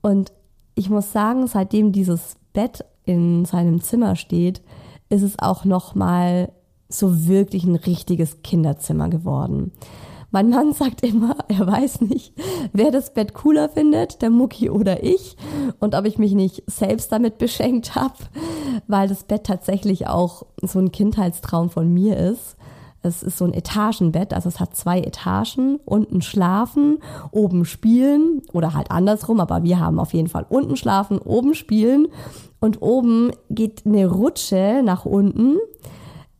[0.00, 0.32] Und
[0.74, 4.62] ich muss sagen, seitdem dieses Bett in seinem Zimmer steht,
[5.10, 6.50] ist es auch noch mal
[6.88, 9.72] so wirklich ein richtiges Kinderzimmer geworden.
[10.30, 12.34] Mein Mann sagt immer, er weiß nicht,
[12.74, 15.36] wer das Bett cooler findet, der Mucki oder ich,
[15.80, 18.14] und ob ich mich nicht selbst damit beschenkt habe,
[18.86, 22.56] weil das Bett tatsächlich auch so ein Kindheitstraum von mir ist.
[23.00, 26.98] Es ist so ein Etagenbett, also es hat zwei Etagen, unten schlafen,
[27.30, 32.08] oben spielen oder halt andersrum, aber wir haben auf jeden Fall unten schlafen, oben spielen
[32.60, 35.56] und oben geht eine Rutsche nach unten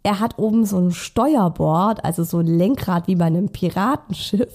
[0.08, 4.48] er hat oben so ein Steuerbord, also so ein Lenkrad wie bei einem Piratenschiff.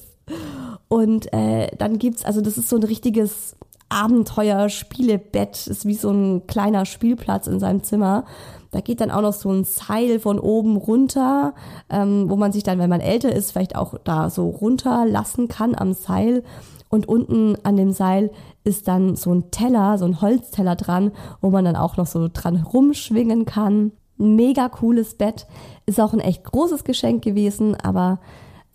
[0.87, 3.55] Und äh, dann gibt's, also das ist so ein richtiges
[3.87, 8.25] Abenteuer-Spielebett, ist wie so ein kleiner Spielplatz in seinem Zimmer.
[8.71, 11.53] Da geht dann auch noch so ein Seil von oben runter,
[11.87, 15.75] ähm, wo man sich dann, wenn man älter ist, vielleicht auch da so runterlassen kann
[15.75, 16.43] am Seil.
[16.89, 18.31] Und unten an dem Seil
[18.63, 21.11] ist dann so ein Teller, so ein Holzteller dran,
[21.41, 25.47] wo man dann auch noch so dran rumschwingen kann mega cooles Bett.
[25.85, 28.19] Ist auch ein echt großes Geschenk gewesen, aber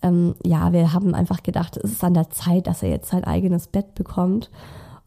[0.01, 3.23] ähm, ja, wir haben einfach gedacht, es ist an der Zeit, dass er jetzt sein
[3.23, 4.49] eigenes Bett bekommt.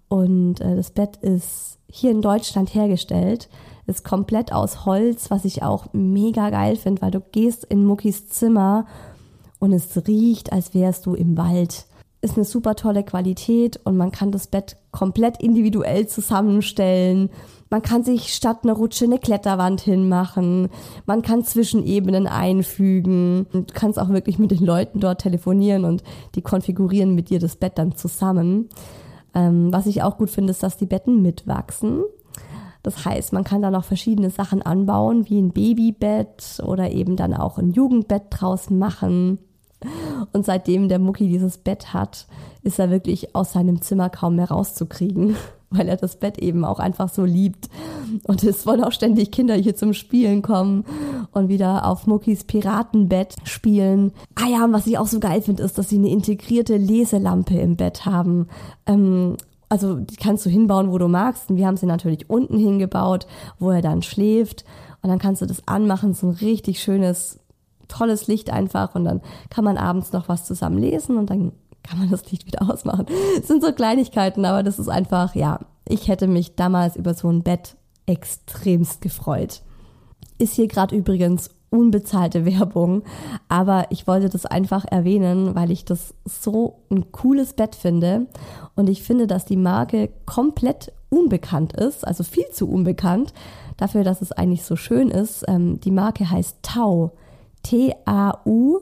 [0.09, 3.49] Und äh, das Bett ist hier in Deutschland hergestellt,
[3.87, 8.29] ist komplett aus Holz, was ich auch mega geil finde, weil du gehst in Muckis
[8.29, 8.87] Zimmer
[9.59, 11.87] und es riecht, als wärst du im Wald.
[12.21, 17.31] Ist eine super tolle Qualität und man kann das Bett komplett individuell zusammenstellen.
[17.73, 20.69] Man kann sich statt einer Rutsche eine Kletterwand hinmachen.
[21.07, 23.47] Man kann Zwischenebenen einfügen.
[23.51, 26.03] Du kannst auch wirklich mit den Leuten dort telefonieren und
[26.35, 28.69] die konfigurieren mit dir das Bett dann zusammen.
[29.35, 32.03] Ähm, was ich auch gut finde, ist, dass die Betten mitwachsen.
[32.83, 37.33] Das heißt, man kann da noch verschiedene Sachen anbauen, wie ein Babybett oder eben dann
[37.33, 39.39] auch ein Jugendbett draus machen.
[40.35, 42.27] Und seitdem der Mucki dieses Bett hat,
[42.63, 45.37] ist er wirklich aus seinem Zimmer kaum mehr rauszukriegen,
[45.73, 47.69] weil er das Bett eben auch einfach so liebt.
[48.25, 50.85] Und es wollen auch ständig Kinder hier zum Spielen kommen
[51.33, 54.13] und wieder auf Muckis Piratenbett spielen.
[54.35, 57.59] Ah ja, und was ich auch so geil finde, ist, dass sie eine integrierte Leselampe
[57.59, 58.49] im Bett haben.
[58.87, 59.37] Ähm,
[59.69, 61.51] also die kannst du hinbauen, wo du magst.
[61.51, 63.27] Und wir haben sie natürlich unten hingebaut,
[63.59, 64.65] wo er dann schläft.
[65.01, 67.41] Und dann kannst du das anmachen, so ein richtig schönes
[67.93, 71.99] tolles Licht einfach und dann kann man abends noch was zusammen lesen und dann kann
[71.99, 73.07] man das Licht wieder ausmachen.
[73.37, 77.29] Das sind so Kleinigkeiten, aber das ist einfach, ja, ich hätte mich damals über so
[77.29, 79.63] ein Bett extremst gefreut.
[80.39, 83.03] Ist hier gerade übrigens unbezahlte Werbung,
[83.49, 88.27] aber ich wollte das einfach erwähnen, weil ich das so ein cooles Bett finde
[88.75, 93.33] und ich finde, dass die Marke komplett unbekannt ist, also viel zu unbekannt,
[93.77, 95.45] dafür, dass es eigentlich so schön ist.
[95.49, 97.13] Ähm, die Marke heißt Tau.
[97.63, 98.81] T-A-U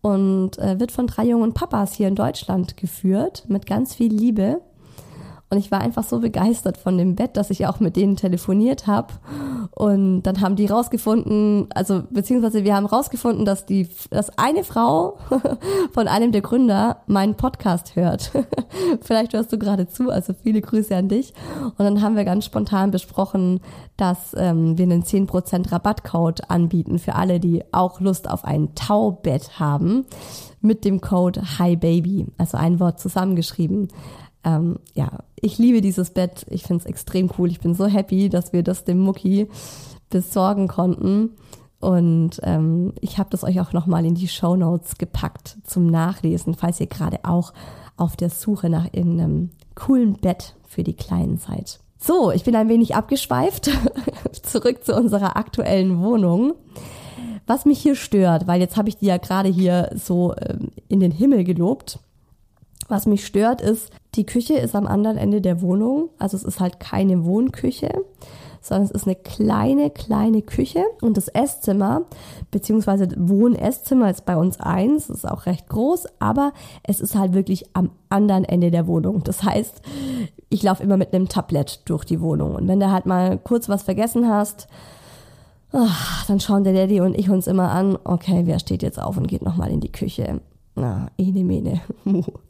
[0.00, 4.60] und äh, wird von drei jungen Papas hier in Deutschland geführt mit ganz viel Liebe.
[5.50, 8.86] Und ich war einfach so begeistert von dem Bett, dass ich auch mit denen telefoniert
[8.86, 9.14] habe.
[9.70, 15.18] Und dann haben die rausgefunden, also beziehungsweise wir haben rausgefunden, dass die, dass eine Frau
[15.92, 18.30] von einem der Gründer meinen Podcast hört.
[19.00, 21.32] Vielleicht hörst du gerade zu, also viele Grüße an dich.
[21.64, 23.60] Und dann haben wir ganz spontan besprochen,
[23.96, 29.58] dass ähm, wir einen 10% Rabattcode anbieten für alle, die auch Lust auf ein Taubett
[29.58, 30.04] haben,
[30.60, 33.88] mit dem Code HiBaby, also ein Wort zusammengeschrieben.
[34.48, 36.46] Ähm, ja, ich liebe dieses Bett.
[36.48, 37.50] Ich finde es extrem cool.
[37.50, 39.48] Ich bin so happy, dass wir das dem Mucki
[40.08, 41.36] besorgen konnten.
[41.80, 46.54] Und ähm, ich habe das euch auch nochmal in die Show Notes gepackt zum Nachlesen,
[46.54, 47.52] falls ihr gerade auch
[47.96, 51.78] auf der Suche nach irgendeinem coolen Bett für die Kleinen seid.
[51.98, 53.70] So, ich bin ein wenig abgeschweift.
[54.42, 56.54] Zurück zu unserer aktuellen Wohnung.
[57.46, 61.00] Was mich hier stört, weil jetzt habe ich die ja gerade hier so ähm, in
[61.00, 62.00] den Himmel gelobt.
[62.88, 66.08] Was mich stört ist, die Küche ist am anderen Ende der Wohnung.
[66.18, 67.90] Also es ist halt keine Wohnküche,
[68.62, 70.82] sondern es ist eine kleine, kleine Küche.
[71.02, 72.02] Und das Esszimmer,
[72.50, 77.66] beziehungsweise Wohn-Esszimmer ist bei uns eins, ist auch recht groß, aber es ist halt wirklich
[77.74, 79.22] am anderen Ende der Wohnung.
[79.22, 79.82] Das heißt,
[80.48, 82.54] ich laufe immer mit einem Tablett durch die Wohnung.
[82.54, 84.66] Und wenn du halt mal kurz was vergessen hast,
[85.72, 89.18] ach, dann schauen der Daddy und ich uns immer an, okay, wer steht jetzt auf
[89.18, 90.40] und geht nochmal in die Küche?
[90.74, 91.80] Na, ene mene.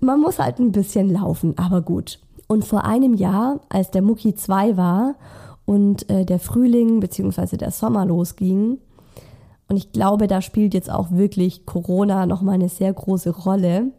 [0.00, 2.18] Man muss halt ein bisschen laufen, aber gut.
[2.46, 5.14] Und vor einem Jahr, als der Mucki 2 war
[5.66, 7.56] und äh, der Frühling bzw.
[7.56, 8.78] der Sommer losging,
[9.68, 13.92] und ich glaube, da spielt jetzt auch wirklich Corona nochmal eine sehr große Rolle.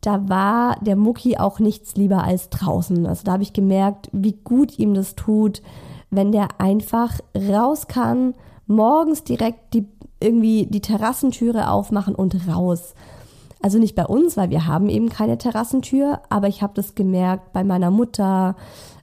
[0.00, 3.06] Da war der Mucki auch nichts lieber als draußen.
[3.06, 5.62] Also da habe ich gemerkt, wie gut ihm das tut,
[6.10, 8.34] wenn der einfach raus kann,
[8.66, 9.88] morgens direkt die,
[10.20, 12.94] irgendwie die Terrassentüre aufmachen und raus.
[13.62, 17.52] Also nicht bei uns, weil wir haben eben keine Terrassentür, aber ich habe das gemerkt
[17.52, 18.56] bei meiner Mutter,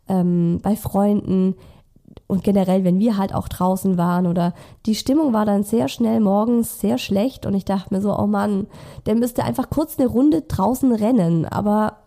[0.07, 1.55] ähm, bei Freunden
[2.27, 4.53] und generell, wenn wir halt auch draußen waren oder
[4.85, 8.27] die Stimmung war dann sehr schnell morgens sehr schlecht und ich dachte mir so, oh
[8.27, 8.67] Mann,
[9.05, 11.97] der müsste einfach kurz eine Runde draußen rennen, aber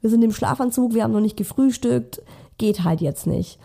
[0.00, 2.22] wir sind im Schlafanzug, wir haben noch nicht gefrühstückt,
[2.58, 3.58] geht halt jetzt nicht.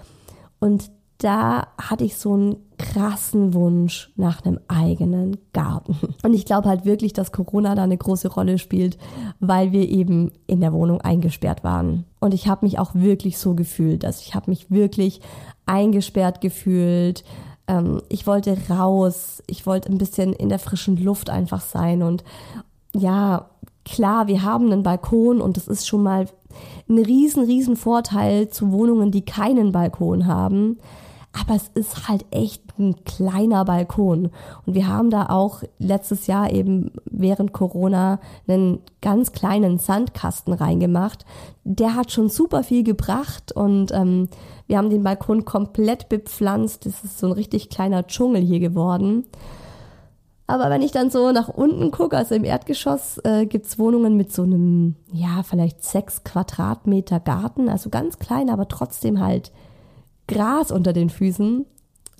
[0.59, 5.97] Und da hatte ich so einen krassen Wunsch nach einem eigenen Garten.
[6.23, 8.97] Und ich glaube halt wirklich, dass Corona da eine große Rolle spielt,
[9.39, 12.05] weil wir eben in der Wohnung eingesperrt waren.
[12.19, 14.05] Und ich habe mich auch wirklich so gefühlt.
[14.05, 15.21] Also ich habe mich wirklich
[15.65, 17.23] eingesperrt gefühlt.
[17.67, 19.41] Ähm, ich wollte raus.
[19.47, 22.03] Ich wollte ein bisschen in der frischen Luft einfach sein.
[22.03, 22.23] Und
[22.95, 23.49] ja,
[23.85, 26.27] klar, wir haben einen Balkon und das ist schon mal
[26.87, 30.77] ein riesen, riesen Vorteil zu Wohnungen, die keinen Balkon haben
[31.39, 34.31] aber es ist halt echt ein kleiner Balkon.
[34.65, 41.25] Und wir haben da auch letztes Jahr eben während Corona einen ganz kleinen Sandkasten reingemacht.
[41.63, 44.29] Der hat schon super viel gebracht und ähm,
[44.67, 46.85] wir haben den Balkon komplett bepflanzt.
[46.85, 49.25] Das ist so ein richtig kleiner Dschungel hier geworden.
[50.49, 54.31] Aber wenn ich dann so nach unten gucke, also im Erdgeschoss äh, gibt's Wohnungen mit
[54.31, 59.51] so einem, ja, vielleicht sechs Quadratmeter Garten, also ganz klein, aber trotzdem halt
[60.27, 61.65] Gras unter den Füßen.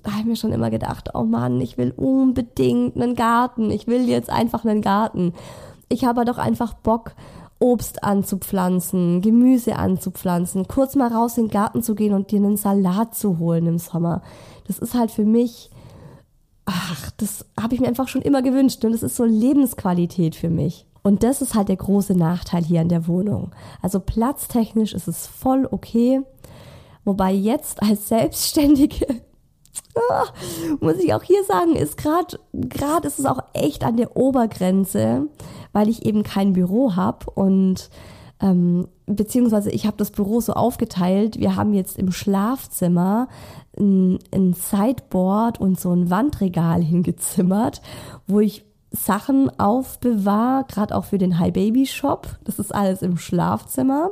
[0.02, 3.70] Da habe ich mir schon immer gedacht, oh Mann, ich will unbedingt einen Garten.
[3.70, 5.34] Ich will jetzt einfach einen Garten.
[5.88, 7.12] Ich habe doch einfach Bock,
[7.58, 12.56] Obst anzupflanzen, Gemüse anzupflanzen, kurz mal raus in den Garten zu gehen und dir einen
[12.56, 14.22] Salat zu holen im Sommer.
[14.66, 15.70] Das ist halt für mich
[16.68, 20.50] ach, das habe ich mir einfach schon immer gewünscht und das ist so Lebensqualität für
[20.50, 20.84] mich.
[21.02, 23.52] Und das ist halt der große Nachteil hier in der Wohnung.
[23.80, 26.20] Also platztechnisch ist es voll okay.
[27.08, 29.06] Wobei jetzt als Selbstständige,
[30.10, 30.24] ah,
[30.78, 35.26] muss ich auch hier sagen, ist gerade, gerade ist es auch echt an der Obergrenze,
[35.72, 37.88] weil ich eben kein Büro habe und
[38.40, 41.38] ähm, beziehungsweise ich habe das Büro so aufgeteilt.
[41.38, 43.28] Wir haben jetzt im Schlafzimmer
[43.78, 47.80] ein, ein Sideboard und so ein Wandregal hingezimmert,
[48.26, 52.28] wo ich Sachen aufbewahre, gerade auch für den High Baby Shop.
[52.44, 54.10] Das ist alles im Schlafzimmer.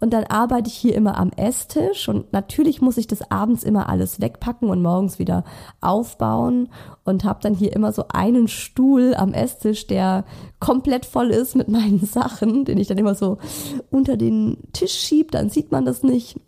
[0.00, 3.88] Und dann arbeite ich hier immer am Esstisch und natürlich muss ich das abends immer
[3.88, 5.44] alles wegpacken und morgens wieder
[5.80, 6.68] aufbauen
[7.04, 10.24] und habe dann hier immer so einen Stuhl am Esstisch, der
[10.60, 13.38] komplett voll ist mit meinen Sachen, den ich dann immer so
[13.90, 16.40] unter den Tisch schieb, dann sieht man das nicht.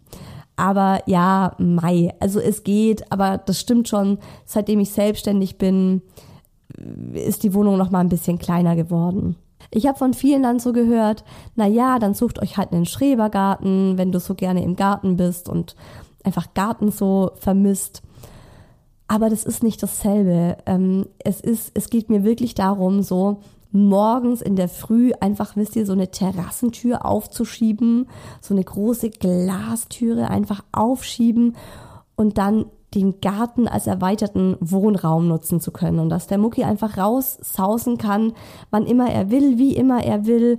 [0.56, 6.02] Aber ja, Mai, also es geht, aber das stimmt schon, seitdem ich selbstständig bin,
[7.14, 9.36] ist die Wohnung noch mal ein bisschen kleiner geworden.
[9.70, 13.98] Ich habe von vielen dann so gehört, na ja, dann sucht euch halt einen Schrebergarten,
[13.98, 15.76] wenn du so gerne im Garten bist und
[16.24, 18.02] einfach Garten so vermisst.
[19.06, 20.56] Aber das ist nicht dasselbe.
[20.66, 23.40] Ähm, es ist, es geht mir wirklich darum, so
[23.72, 28.09] morgens in der Früh einfach, wisst ihr, so eine Terrassentür aufzuschieben,
[28.40, 31.56] so eine große Glastüre einfach aufschieben
[32.16, 36.96] und dann den Garten als erweiterten Wohnraum nutzen zu können und dass der Mucki einfach
[36.96, 38.33] raussausen kann,
[38.70, 40.59] wann immer er will, wie immer er will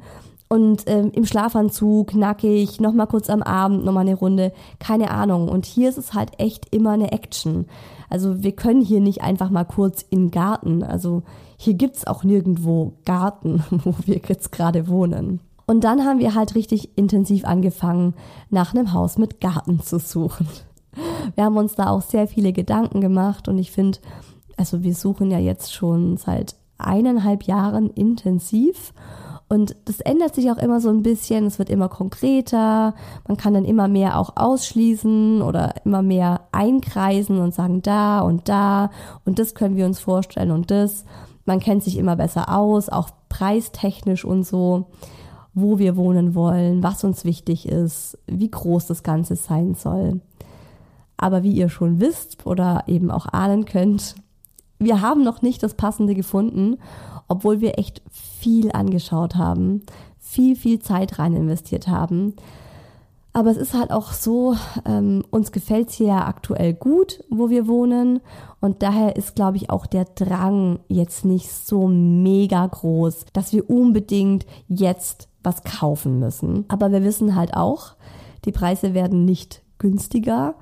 [0.51, 5.47] und ähm, im Schlafanzug, nackig, nochmal kurz am Abend, nochmal eine Runde, keine Ahnung.
[5.47, 7.67] Und hier ist es halt echt immer eine Action.
[8.09, 10.83] Also wir können hier nicht einfach mal kurz in Garten.
[10.83, 11.23] Also
[11.55, 15.39] hier gibt's auch nirgendwo Garten, wo wir jetzt gerade wohnen.
[15.67, 18.13] Und dann haben wir halt richtig intensiv angefangen,
[18.49, 20.49] nach einem Haus mit Garten zu suchen.
[21.35, 23.99] Wir haben uns da auch sehr viele Gedanken gemacht und ich finde,
[24.57, 28.93] also wir suchen ja jetzt schon seit eineinhalb Jahren intensiv
[29.51, 32.95] und das ändert sich auch immer so ein bisschen, es wird immer konkreter,
[33.27, 38.47] man kann dann immer mehr auch ausschließen oder immer mehr einkreisen und sagen da und
[38.47, 38.91] da
[39.25, 41.03] und das können wir uns vorstellen und das.
[41.43, 44.85] Man kennt sich immer besser aus, auch preistechnisch und so,
[45.53, 50.21] wo wir wohnen wollen, was uns wichtig ist, wie groß das Ganze sein soll.
[51.21, 54.15] Aber wie ihr schon wisst oder eben auch ahnen könnt,
[54.79, 56.77] wir haben noch nicht das Passende gefunden,
[57.29, 59.83] obwohl wir echt viel angeschaut haben,
[60.19, 62.33] viel, viel Zeit rein investiert haben.
[63.33, 64.55] Aber es ist halt auch so,
[64.85, 68.19] ähm, uns gefällt es hier ja aktuell gut, wo wir wohnen.
[68.59, 73.69] Und daher ist, glaube ich, auch der Drang jetzt nicht so mega groß, dass wir
[73.69, 76.65] unbedingt jetzt was kaufen müssen.
[76.67, 77.93] Aber wir wissen halt auch,
[78.43, 80.55] die Preise werden nicht günstiger.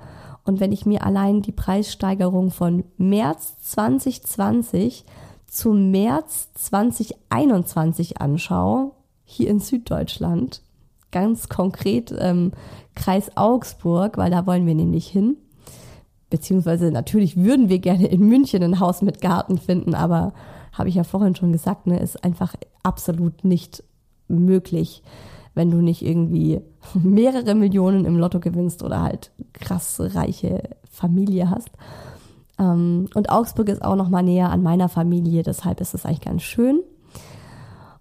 [0.49, 5.05] Und wenn ich mir allein die Preissteigerung von März 2020
[5.45, 8.89] zu März 2021 anschaue,
[9.25, 10.63] hier in Süddeutschland,
[11.11, 12.53] ganz konkret ähm,
[12.95, 15.37] Kreis Augsburg, weil da wollen wir nämlich hin.
[16.31, 20.33] Beziehungsweise natürlich würden wir gerne in München ein Haus mit Garten finden, aber
[20.73, 23.83] habe ich ja vorhin schon gesagt, ne, ist einfach absolut nicht
[24.27, 25.03] möglich
[25.59, 26.61] wenn du nicht irgendwie
[26.93, 31.69] mehrere Millionen im Lotto gewinnst oder halt krass reiche Familie hast.
[32.57, 36.21] Ähm, und Augsburg ist auch noch mal näher an meiner Familie, deshalb ist es eigentlich
[36.21, 36.81] ganz schön.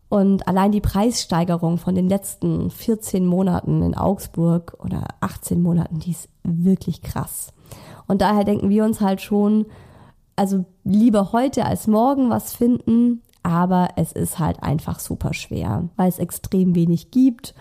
[0.08, 6.12] Und allein die Preissteigerung von den letzten 14 Monaten in Augsburg oder 18 Monaten, die
[6.12, 7.52] ist wirklich krass.
[8.06, 9.66] Und daher denken wir uns halt schon,
[10.36, 16.10] also lieber heute als morgen was finden, aber es ist halt einfach super schwer, weil
[16.10, 17.54] es extrem wenig gibt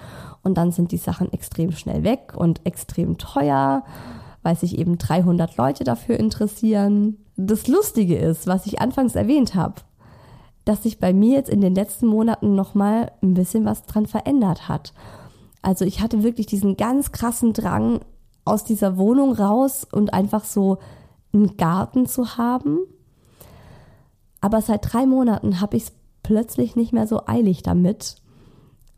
[0.44, 3.86] und dann sind die Sachen extrem schnell weg und extrem teuer,
[4.44, 7.18] weil sich eben 300 Leute dafür interessieren.
[7.38, 9.76] Das Lustige ist, was ich anfangs erwähnt habe,
[10.66, 14.68] dass sich bei mir jetzt in den letzten Monaten nochmal ein bisschen was dran verändert
[14.68, 14.94] hat.
[15.62, 18.02] Also ich hatte wirklich diesen ganz krassen Drang,
[18.44, 20.80] aus dieser Wohnung raus und einfach so
[21.34, 22.80] einen Garten zu haben
[24.48, 25.92] aber seit drei Monaten habe ich es
[26.24, 28.16] plötzlich nicht mehr so eilig damit.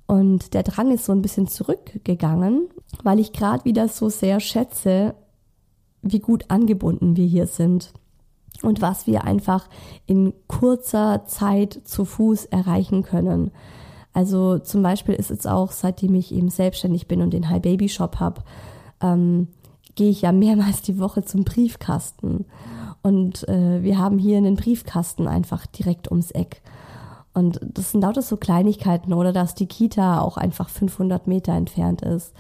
[0.06, 2.70] Und der Drang ist so ein bisschen zurückgegangen,
[3.02, 5.16] weil ich gerade wieder so sehr schätze,
[6.04, 7.94] wie gut angebunden wir hier sind.
[8.62, 9.68] und was wir einfach
[10.06, 13.50] in kurzer Zeit zu Fuß erreichen können.
[14.14, 17.90] Also zum Beispiel ist es auch, seitdem ich eben selbstständig bin und den High Baby
[17.90, 18.44] Shop habe,
[19.02, 19.48] ähm,
[19.96, 22.46] gehe ich ja mehrmals die Woche zum Briefkasten.
[23.02, 26.62] Und äh, wir haben hier einen Briefkasten einfach direkt ums Eck.
[27.34, 32.02] Und das sind lauter so Kleinigkeiten oder dass die Kita auch einfach 500 Meter entfernt
[32.02, 32.34] ist.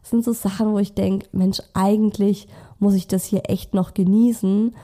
[0.00, 2.48] Das sind so Sachen, wo ich denke, Mensch, eigentlich
[2.78, 4.74] muss ich das hier echt noch genießen.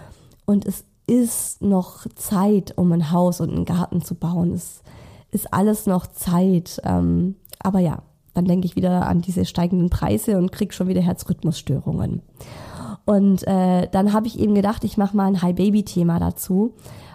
[0.44, 4.52] Und es ist noch Zeit, um ein Haus und einen Garten zu bauen.
[4.52, 4.82] Es
[5.30, 6.80] ist alles noch Zeit.
[6.84, 8.02] Ähm, aber ja,
[8.34, 12.22] dann denke ich wieder an diese steigenden Preise und kriege schon wieder Herzrhythmusstörungen.
[13.06, 16.74] Und äh, dann habe ich eben gedacht, ich mache mal ein High-Baby-Thema dazu,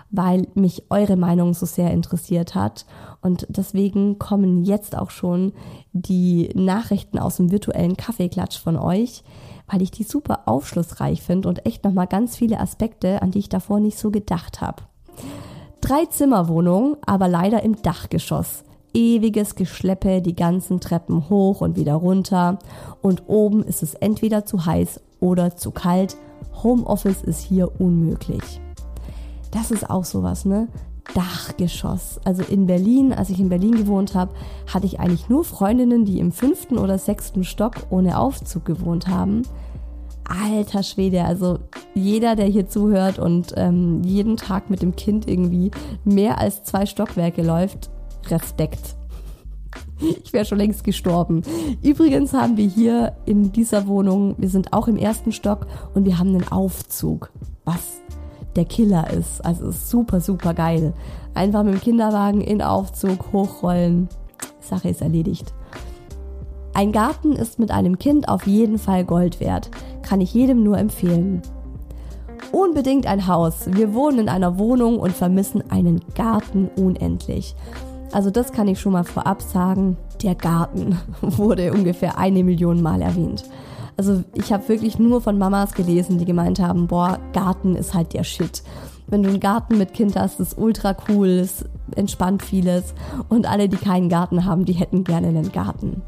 [0.10, 2.86] weil mich eure Meinung so sehr interessiert hat.
[3.22, 5.52] Und deswegen kommen jetzt auch schon
[5.92, 9.24] die Nachrichten aus dem virtuellen Kaffeeklatsch von euch,
[9.68, 13.50] weil ich die super aufschlussreich finde und echt nochmal ganz viele Aspekte, an die ich
[13.50, 14.84] davor nicht so gedacht habe.
[15.82, 18.64] Drei Zimmerwohnung, aber leider im Dachgeschoss.
[18.94, 22.60] Ewiges Geschleppe, die ganzen Treppen hoch und wieder runter.
[23.02, 26.18] Und oben ist es entweder zu heiß oder zu kalt.
[26.64, 28.60] Homeoffice ist hier unmöglich.
[29.52, 30.68] Das ist auch sowas, ne?
[31.14, 32.20] Dachgeschoss.
[32.24, 34.34] Also in Berlin, als ich in Berlin gewohnt habe,
[34.72, 39.44] hatte ich eigentlich nur Freundinnen, die im fünften oder sechsten Stock ohne Aufzug gewohnt haben.
[40.24, 41.60] Alter Schwede, also
[41.94, 45.72] jeder, der hier zuhört und ähm, jeden Tag mit dem Kind irgendwie
[46.06, 47.90] mehr als zwei Stockwerke läuft,
[48.30, 48.96] Respekt.
[50.24, 51.44] Ich wäre schon längst gestorben.
[51.82, 56.18] Übrigens haben wir hier in dieser Wohnung, wir sind auch im ersten Stock und wir
[56.18, 57.32] haben einen Aufzug.
[57.66, 58.02] Was
[58.56, 59.44] der Killer ist.
[59.46, 60.94] Also ist super, super geil.
[61.34, 64.10] Einfach mit dem Kinderwagen in Aufzug hochrollen.
[64.60, 65.54] Sache ist erledigt.
[66.74, 69.70] Ein Garten ist mit einem Kind auf jeden Fall Gold wert.
[70.02, 71.42] Kann ich jedem nur empfehlen.
[72.52, 73.68] Unbedingt ein Haus.
[73.68, 77.56] Wir wohnen in einer Wohnung und vermissen einen Garten unendlich.
[78.12, 79.98] Also das kann ich schon mal vorab sagen.
[80.22, 83.44] Der Garten wurde ungefähr eine Million Mal erwähnt.
[83.98, 88.14] Also ich habe wirklich nur von Mamas gelesen, die gemeint haben, boah, Garten ist halt
[88.14, 88.64] der Shit.
[89.08, 92.94] Wenn du einen Garten mit Kind hast, ist ultra cool, es entspannt vieles.
[93.30, 96.02] Und alle, die keinen Garten haben, die hätten gerne einen Garten.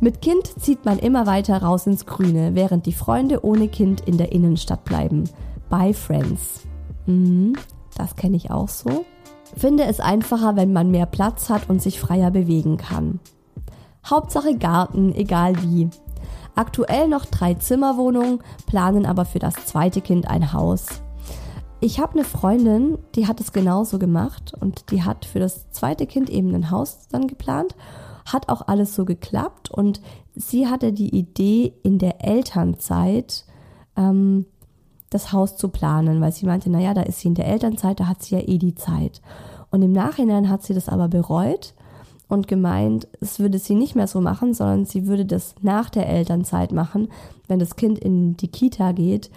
[0.00, 4.18] Mit Kind zieht man immer weiter raus ins Grüne, während die Freunde ohne Kind in
[4.18, 5.24] der Innenstadt bleiben.
[5.70, 6.66] Bye Friends.
[7.06, 7.54] Mhm,
[7.96, 9.06] das kenne ich auch so.
[9.56, 13.20] Finde es einfacher, wenn man mehr Platz hat und sich freier bewegen kann.
[14.04, 15.88] Hauptsache Garten, egal wie.
[16.54, 20.86] Aktuell noch drei Zimmerwohnungen, planen aber für das zweite Kind ein Haus.
[21.80, 26.06] Ich habe eine Freundin, die hat es genauso gemacht und die hat für das zweite
[26.06, 27.76] Kind eben ein Haus dann geplant.
[28.24, 30.00] Hat auch alles so geklappt und
[30.34, 33.44] sie hatte die Idee, in der Elternzeit
[33.96, 34.46] ähm,
[35.10, 38.06] das Haus zu planen, weil sie meinte, naja, da ist sie in der Elternzeit, da
[38.06, 39.20] hat sie ja eh die Zeit.
[39.70, 41.74] Und im Nachhinein hat sie das aber bereut
[42.28, 46.08] und gemeint, es würde sie nicht mehr so machen, sondern sie würde das nach der
[46.08, 47.08] Elternzeit machen,
[47.46, 49.30] wenn das Kind in die Kita geht,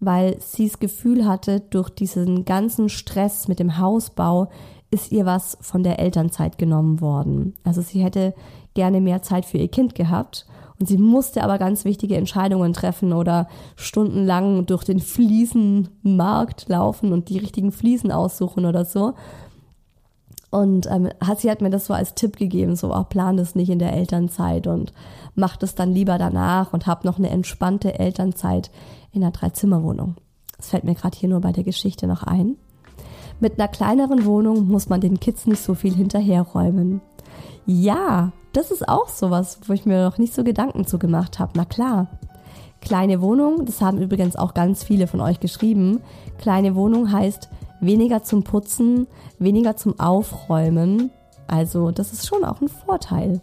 [0.00, 4.48] weil sie das Gefühl hatte, durch diesen ganzen Stress mit dem Hausbau
[4.90, 7.54] ist ihr was von der Elternzeit genommen worden.
[7.64, 8.34] Also sie hätte
[8.74, 10.46] gerne mehr Zeit für ihr Kind gehabt
[10.80, 17.28] und sie musste aber ganz wichtige Entscheidungen treffen oder stundenlang durch den Fliesenmarkt laufen und
[17.28, 19.12] die richtigen Fliesen aussuchen oder so.
[20.50, 23.54] Und ähm, hat, sie hat mir das so als Tipp gegeben, so auch plan das
[23.54, 24.92] nicht in der Elternzeit und
[25.34, 28.70] mach das dann lieber danach und hab noch eine entspannte Elternzeit
[29.12, 30.16] in einer Dreizimmerwohnung.
[30.56, 32.56] Das fällt mir gerade hier nur bei der Geschichte noch ein.
[33.38, 37.00] Mit einer kleineren Wohnung muss man den Kids nicht so viel hinterherräumen.
[37.66, 41.52] Ja, das ist auch sowas, wo ich mir noch nicht so Gedanken zu gemacht habe.
[41.54, 42.08] Na klar.
[42.80, 46.00] Kleine Wohnung, das haben übrigens auch ganz viele von euch geschrieben.
[46.38, 49.06] Kleine Wohnung heißt, weniger zum Putzen,
[49.38, 51.10] weniger zum Aufräumen.
[51.46, 53.42] Also das ist schon auch ein Vorteil.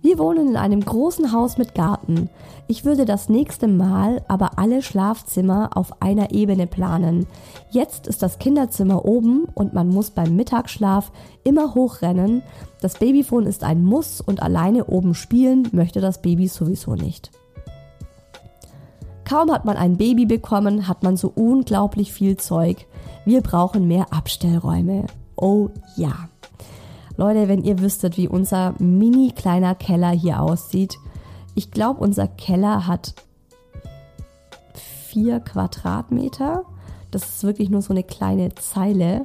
[0.00, 2.30] Wir wohnen in einem großen Haus mit Garten.
[2.68, 7.26] Ich würde das nächste Mal aber alle Schlafzimmer auf einer Ebene planen.
[7.70, 11.10] Jetzt ist das Kinderzimmer oben und man muss beim Mittagsschlaf
[11.42, 12.42] immer hochrennen.
[12.80, 17.32] Das Babyphone ist ein Muss und alleine oben spielen möchte das Baby sowieso nicht.
[19.24, 22.86] Kaum hat man ein Baby bekommen, hat man so unglaublich viel Zeug.
[23.26, 25.06] Wir brauchen mehr Abstellräume.
[25.36, 26.28] Oh ja.
[27.18, 30.98] Leute, wenn ihr wüsstet, wie unser mini kleiner Keller hier aussieht.
[31.56, 33.16] Ich glaube, unser Keller hat
[34.72, 36.64] vier Quadratmeter.
[37.10, 39.24] Das ist wirklich nur so eine kleine Zeile.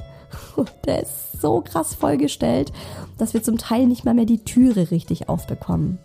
[0.86, 2.74] Der ist so krass vollgestellt,
[3.20, 6.00] dass wir zum Teil nicht mal mehr die Türe richtig aufbekommen.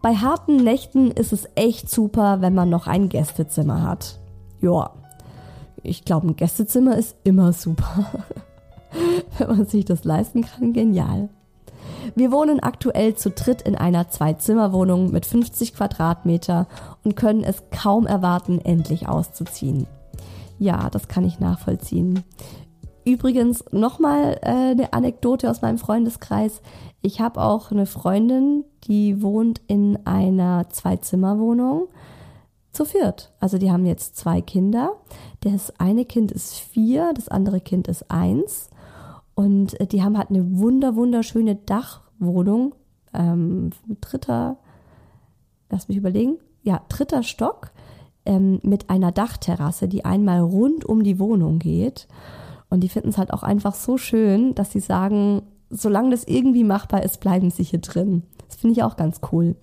[0.00, 4.20] Bei harten Nächten ist es echt super, wenn man noch ein Gästezimmer hat.
[4.62, 4.94] Joa,
[5.82, 8.06] ich glaube, ein Gästezimmer ist immer super.
[9.38, 11.28] Wenn man sich das leisten kann, genial.
[12.14, 16.66] Wir wohnen aktuell zu dritt in einer Zwei-Zimmer-Wohnung mit 50 Quadratmeter
[17.04, 19.86] und können es kaum erwarten, endlich auszuziehen.
[20.58, 22.22] Ja, das kann ich nachvollziehen.
[23.04, 26.60] Übrigens nochmal äh, eine Anekdote aus meinem Freundeskreis.
[27.02, 31.88] Ich habe auch eine Freundin, die wohnt in einer Zwei-Zimmer-Wohnung
[32.72, 33.32] zu viert.
[33.40, 34.92] Also die haben jetzt zwei Kinder.
[35.40, 38.70] Das eine Kind ist vier, das andere Kind ist eins.
[39.36, 42.74] Und äh, die haben halt eine wunder, wunderschöne Dachwohnung.
[43.14, 43.70] Ähm,
[44.00, 44.56] dritter,
[45.70, 46.38] lass mich überlegen.
[46.62, 47.70] Ja, dritter Stock
[48.24, 52.08] ähm, mit einer Dachterrasse, die einmal rund um die Wohnung geht.
[52.70, 56.64] Und die finden es halt auch einfach so schön, dass sie sagen, solange das irgendwie
[56.64, 58.24] machbar ist, bleiben sie hier drin.
[58.48, 59.54] Das finde ich auch ganz cool.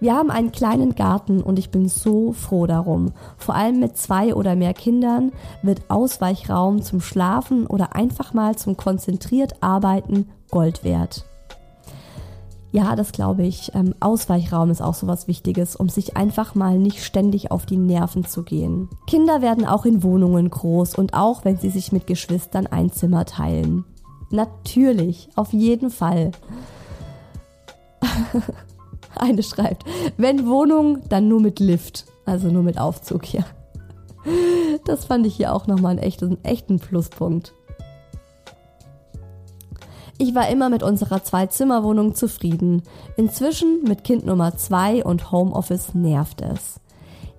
[0.00, 3.12] Wir haben einen kleinen Garten und ich bin so froh darum.
[3.38, 5.32] Vor allem mit zwei oder mehr Kindern
[5.62, 11.24] wird Ausweichraum zum Schlafen oder einfach mal zum konzentriert Arbeiten Gold wert.
[12.72, 13.74] Ja, das glaube ich.
[13.74, 17.78] Ähm, Ausweichraum ist auch so was Wichtiges, um sich einfach mal nicht ständig auf die
[17.78, 18.90] Nerven zu gehen.
[19.06, 23.24] Kinder werden auch in Wohnungen groß und auch wenn sie sich mit Geschwistern ein Zimmer
[23.24, 23.86] teilen.
[24.30, 26.32] Natürlich, auf jeden Fall.
[29.20, 29.84] Eine schreibt,
[30.16, 32.06] wenn Wohnung, dann nur mit Lift.
[32.24, 33.44] Also nur mit Aufzug, ja.
[34.84, 37.54] Das fand ich hier auch nochmal einen echten, echten Pluspunkt.
[40.18, 42.82] Ich war immer mit unserer Zwei-Zimmer-Wohnung zufrieden.
[43.16, 46.80] Inzwischen mit Kind Nummer zwei und Homeoffice nervt es.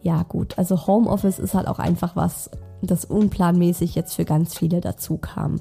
[0.01, 2.51] Ja gut, also Homeoffice ist halt auch einfach was,
[2.81, 5.59] das unplanmäßig jetzt für ganz viele dazu kam.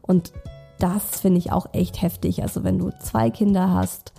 [0.00, 0.32] Und
[0.78, 2.42] das finde ich auch echt heftig.
[2.42, 4.13] Also wenn du zwei Kinder hast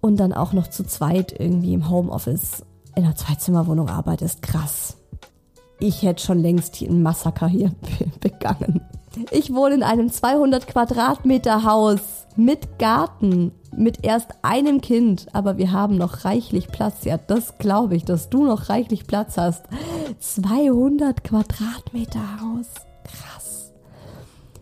[0.00, 4.96] und dann auch noch zu zweit irgendwie im Homeoffice in einer Zweizimmerwohnung arbeitest, krass.
[5.78, 7.72] Ich hätte schon längst ein Massaker hier
[8.20, 8.82] begangen.
[9.30, 15.72] Ich wohne in einem 200 Quadratmeter Haus mit Garten, mit erst einem Kind, aber wir
[15.72, 17.04] haben noch reichlich Platz.
[17.04, 19.64] Ja, das glaube ich, dass du noch reichlich Platz hast.
[20.18, 22.66] 200 Quadratmeter Haus.
[23.04, 23.72] Krass.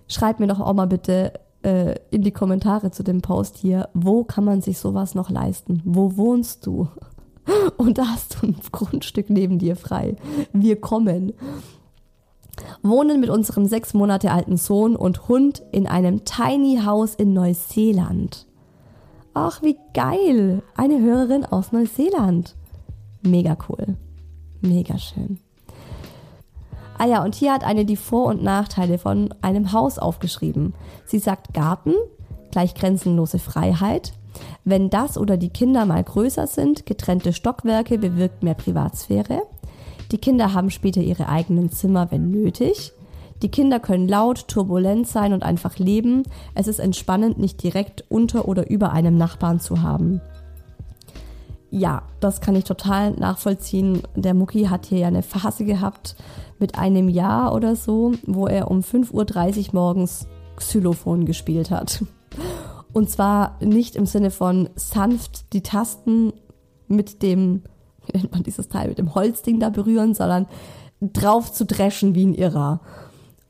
[0.08, 1.32] Schreib mir doch auch mal bitte,
[1.62, 5.82] äh, in die Kommentare zu dem Post hier, wo kann man sich sowas noch leisten?
[5.84, 6.88] Wo wohnst du?
[7.76, 10.16] Und da hast du ein Grundstück neben dir frei.
[10.52, 11.32] Wir kommen.
[12.82, 18.46] Wohnen mit unserem sechs Monate alten Sohn und Hund in einem Tiny House in Neuseeland.
[19.32, 20.62] Ach, wie geil!
[20.74, 22.56] Eine Hörerin aus Neuseeland.
[23.22, 23.96] Mega cool.
[24.60, 25.38] Mega schön.
[26.98, 30.74] Ah ja, und hier hat eine die Vor- und Nachteile von einem Haus aufgeschrieben.
[31.06, 31.94] Sie sagt Garten,
[32.50, 34.12] gleich grenzenlose Freiheit.
[34.64, 39.42] Wenn das oder die Kinder mal größer sind, getrennte Stockwerke bewirkt mehr Privatsphäre.
[40.10, 42.92] Die Kinder haben später ihre eigenen Zimmer, wenn nötig.
[43.42, 46.24] Die Kinder können laut, turbulent sein und einfach leben.
[46.54, 50.20] Es ist entspannend, nicht direkt unter oder über einem Nachbarn zu haben.
[51.70, 54.02] Ja, das kann ich total nachvollziehen.
[54.14, 56.16] Der Mucki hat hier ja eine Phase gehabt,
[56.58, 62.04] mit einem Jahr oder so, wo er um 5.30 Uhr morgens Xylophon gespielt hat.
[62.92, 66.32] Und zwar nicht im Sinne von sanft die Tasten
[66.88, 67.62] mit dem,
[68.06, 70.46] wie nennt man dieses Teil, mit dem Holzding da berühren, sondern
[71.00, 72.80] drauf zu dreschen wie ein Irrer.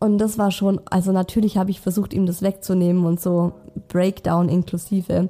[0.00, 3.52] Und das war schon, also natürlich habe ich versucht, ihm das wegzunehmen und so
[3.88, 5.28] Breakdown inklusive,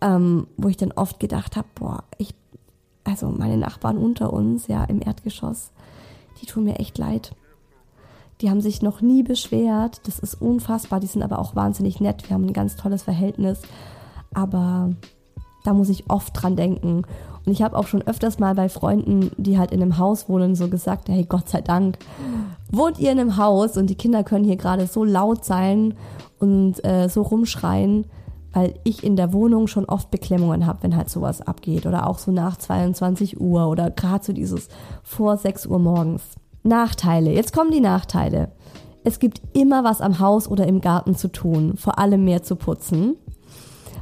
[0.00, 2.34] ähm, wo ich dann oft gedacht habe, boah, ich,
[3.04, 5.70] also meine Nachbarn unter uns, ja, im Erdgeschoss,
[6.40, 7.34] die tun mir echt leid.
[8.40, 10.00] Die haben sich noch nie beschwert.
[10.06, 10.98] Das ist unfassbar.
[11.00, 12.28] Die sind aber auch wahnsinnig nett.
[12.28, 13.60] Wir haben ein ganz tolles Verhältnis.
[14.32, 14.90] Aber
[15.64, 17.04] da muss ich oft dran denken.
[17.44, 20.54] Und ich habe auch schon öfters mal bei Freunden, die halt in einem Haus wohnen,
[20.54, 21.98] so gesagt, hey, Gott sei Dank,
[22.70, 25.94] wohnt ihr in einem Haus und die Kinder können hier gerade so laut sein
[26.38, 28.04] und äh, so rumschreien,
[28.52, 31.86] weil ich in der Wohnung schon oft Beklemmungen habe, wenn halt sowas abgeht.
[31.86, 34.68] Oder auch so nach 22 Uhr oder gerade so dieses
[35.02, 36.22] vor 6 Uhr morgens.
[36.62, 37.32] Nachteile.
[37.32, 38.52] Jetzt kommen die Nachteile.
[39.02, 42.56] Es gibt immer was am Haus oder im Garten zu tun, vor allem mehr zu
[42.56, 43.16] putzen.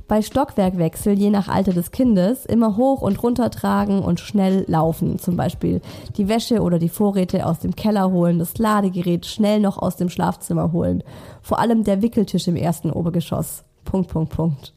[0.09, 5.18] Bei Stockwerkwechsel, je nach Alter des Kindes, immer hoch und runter tragen und schnell laufen.
[5.18, 5.82] Zum Beispiel
[6.16, 10.09] die Wäsche oder die Vorräte aus dem Keller holen, das Ladegerät schnell noch aus dem
[10.09, 11.05] Schlafzimmer holen.
[11.42, 13.64] Vor allem der Wickeltisch im ersten Obergeschoss.
[13.89, 14.74] Punkt, Punkt, Punkt.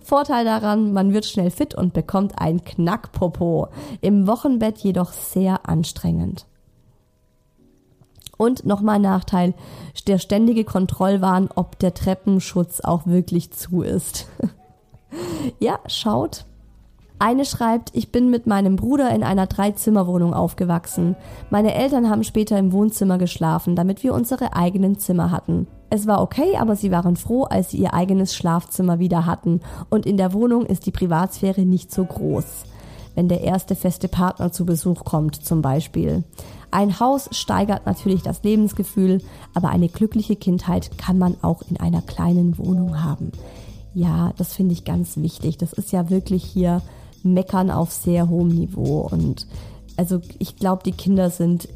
[0.00, 3.68] Vorteil daran, man wird schnell fit und bekommt ein Knackpopo.
[4.02, 6.46] Im Wochenbett jedoch sehr anstrengend.
[8.36, 9.54] Und nochmal Nachteil,
[10.06, 14.28] der ständige Kontrollwahn, ob der Treppenschutz auch wirklich zu ist.
[15.58, 16.44] ja, schaut.
[17.18, 21.16] Eine schreibt, ich bin mit meinem Bruder in einer Dreizimmerwohnung aufgewachsen.
[21.50, 25.66] Meine Eltern haben später im Wohnzimmer geschlafen, damit wir unsere eigenen Zimmer hatten.
[25.94, 30.06] Es war okay, aber sie waren froh, als sie ihr eigenes Schlafzimmer wieder hatten und
[30.06, 32.64] in der Wohnung ist die Privatsphäre nicht so groß.
[33.14, 36.24] Wenn der erste feste Partner zu Besuch kommt zum Beispiel.
[36.72, 39.22] Ein Haus steigert natürlich das Lebensgefühl,
[39.54, 43.30] aber eine glückliche Kindheit kann man auch in einer kleinen Wohnung haben.
[43.94, 45.58] Ja, das finde ich ganz wichtig.
[45.58, 46.82] Das ist ja wirklich hier
[47.22, 49.08] Meckern auf sehr hohem Niveau.
[49.12, 49.46] Und
[49.96, 51.68] also ich glaube, die Kinder sind,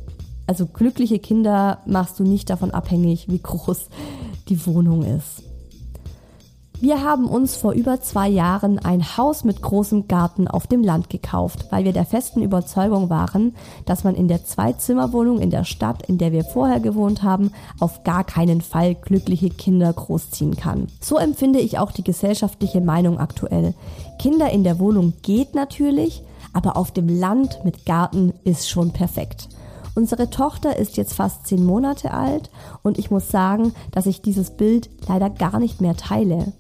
[0.49, 3.89] also glückliche Kinder machst du nicht davon abhängig, wie groß
[4.49, 5.43] die Wohnung ist.
[6.81, 11.11] Wir haben uns vor über zwei Jahren ein Haus mit großem Garten auf dem Land
[11.11, 16.09] gekauft, weil wir der festen Überzeugung waren, dass man in der Zweizimmerwohnung in der Stadt,
[16.09, 20.87] in der wir vorher gewohnt haben, auf gar keinen Fall glückliche Kinder großziehen kann.
[21.01, 23.75] So empfinde ich auch die gesellschaftliche Meinung aktuell.
[24.19, 26.23] Kinder in der Wohnung geht natürlich,
[26.55, 29.49] aber auf dem Land mit Garten ist schon perfekt.
[29.99, 32.53] Unsere Tochter ist jetzt fast zehn Monate alt
[32.85, 36.53] und ich muss sagen, dass ich dieses Bild leider gar nicht mehr teile.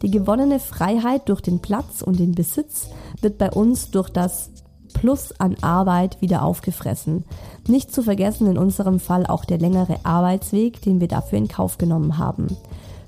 [0.00, 2.88] Die gewonnene Freiheit durch den Platz und den Besitz
[3.20, 4.48] wird bei uns durch das
[4.94, 7.26] Plus an Arbeit wieder aufgefressen.
[7.68, 11.76] Nicht zu vergessen in unserem Fall auch der längere Arbeitsweg, den wir dafür in Kauf
[11.76, 12.56] genommen haben.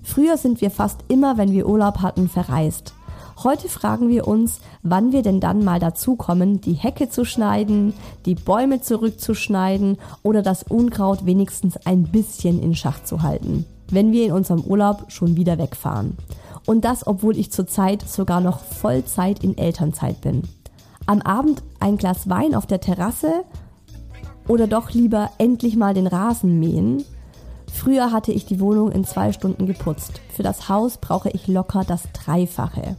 [0.02, 2.92] Früher sind wir fast immer, wenn wir Urlaub hatten, verreist.
[3.44, 7.94] Heute fragen wir uns, wann wir denn dann mal dazu kommen, die Hecke zu schneiden,
[8.26, 14.26] die Bäume zurückzuschneiden oder das Unkraut wenigstens ein bisschen in Schach zu halten, wenn wir
[14.26, 16.16] in unserem Urlaub schon wieder wegfahren.
[16.66, 20.42] Und das, obwohl ich zurzeit sogar noch Vollzeit in Elternzeit bin.
[21.06, 23.44] Am Abend ein Glas Wein auf der Terrasse
[24.48, 27.04] oder doch lieber endlich mal den Rasen mähen.
[27.72, 30.20] Früher hatte ich die Wohnung in zwei Stunden geputzt.
[30.34, 32.96] Für das Haus brauche ich locker das Dreifache.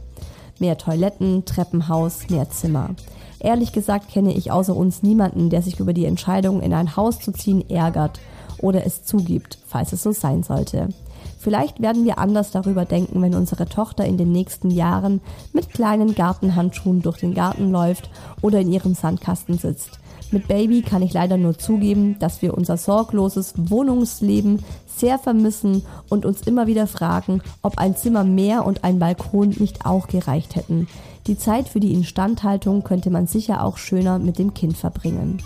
[0.60, 2.90] Mehr Toiletten, Treppenhaus, mehr Zimmer.
[3.38, 7.18] Ehrlich gesagt kenne ich außer uns niemanden, der sich über die Entscheidung, in ein Haus
[7.18, 8.20] zu ziehen, ärgert
[8.58, 10.90] oder es zugibt, falls es so sein sollte.
[11.38, 15.22] Vielleicht werden wir anders darüber denken, wenn unsere Tochter in den nächsten Jahren
[15.54, 18.10] mit kleinen Gartenhandschuhen durch den Garten läuft
[18.42, 19.99] oder in ihrem Sandkasten sitzt.
[20.32, 26.24] Mit Baby kann ich leider nur zugeben, dass wir unser sorgloses Wohnungsleben sehr vermissen und
[26.24, 30.86] uns immer wieder fragen, ob ein Zimmer mehr und ein Balkon nicht auch gereicht hätten.
[31.26, 35.42] Die Zeit für die Instandhaltung könnte man sicher auch schöner mit dem Kind verbringen.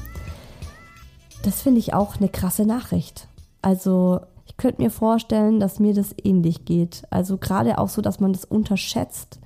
[1.43, 3.29] Das finde ich auch eine krasse Nachricht.
[3.63, 7.05] Also ich könnte mir vorstellen, dass mir das ähnlich geht.
[7.11, 9.41] Also gerade auch so, dass man das unterschätzt,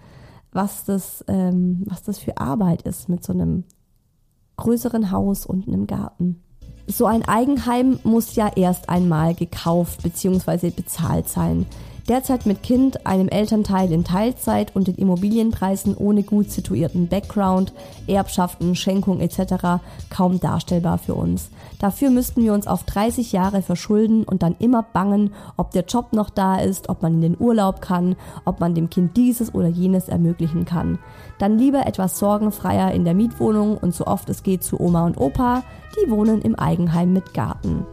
[0.53, 3.65] was das, ähm, was das für Arbeit ist mit so einem
[4.59, 6.43] größeren Haus und einem Garten.
[6.87, 10.71] So ein Eigenheim muss ja erst einmal gekauft bzw.
[10.71, 11.67] bezahlt sein.
[12.09, 17.75] Derzeit mit Kind, einem Elternteil in Teilzeit und den Immobilienpreisen ohne gut situierten Background,
[18.07, 19.83] Erbschaften, Schenkung etc.
[20.09, 21.51] kaum darstellbar für uns.
[21.79, 26.15] Dafür müssten wir uns auf 30 Jahre verschulden und dann immer bangen, ob der Job
[26.15, 29.69] noch da ist, ob man in den Urlaub kann, ob man dem Kind dieses oder
[29.69, 30.99] jenes ermöglichen kann.
[31.39, 35.19] Dann lieber etwas sorgenfreier in der Mietwohnung und so oft es geht zu Oma und
[35.19, 35.63] Opa,
[35.95, 37.85] die wohnen im Eigenheim mit Garten.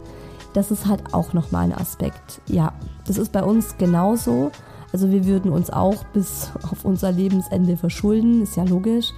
[0.56, 2.40] Das ist halt auch nochmal ein Aspekt.
[2.48, 2.72] Ja,
[3.06, 4.50] das ist bei uns genauso.
[4.90, 9.12] Also wir würden uns auch bis auf unser Lebensende verschulden, ist ja logisch.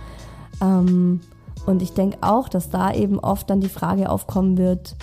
[0.61, 1.21] Ähm,
[1.65, 4.97] und ich denke auch, dass da eben oft dann die Frage aufkommen wird,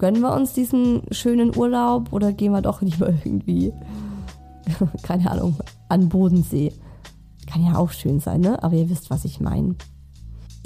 [0.00, 3.72] gönnen wir uns diesen schönen Urlaub oder gehen wir doch lieber irgendwie,
[5.04, 5.56] keine Ahnung,
[5.88, 6.72] an Bodensee.
[7.46, 8.60] Kann ja auch schön sein, ne?
[8.64, 9.76] Aber ihr wisst, was ich meine.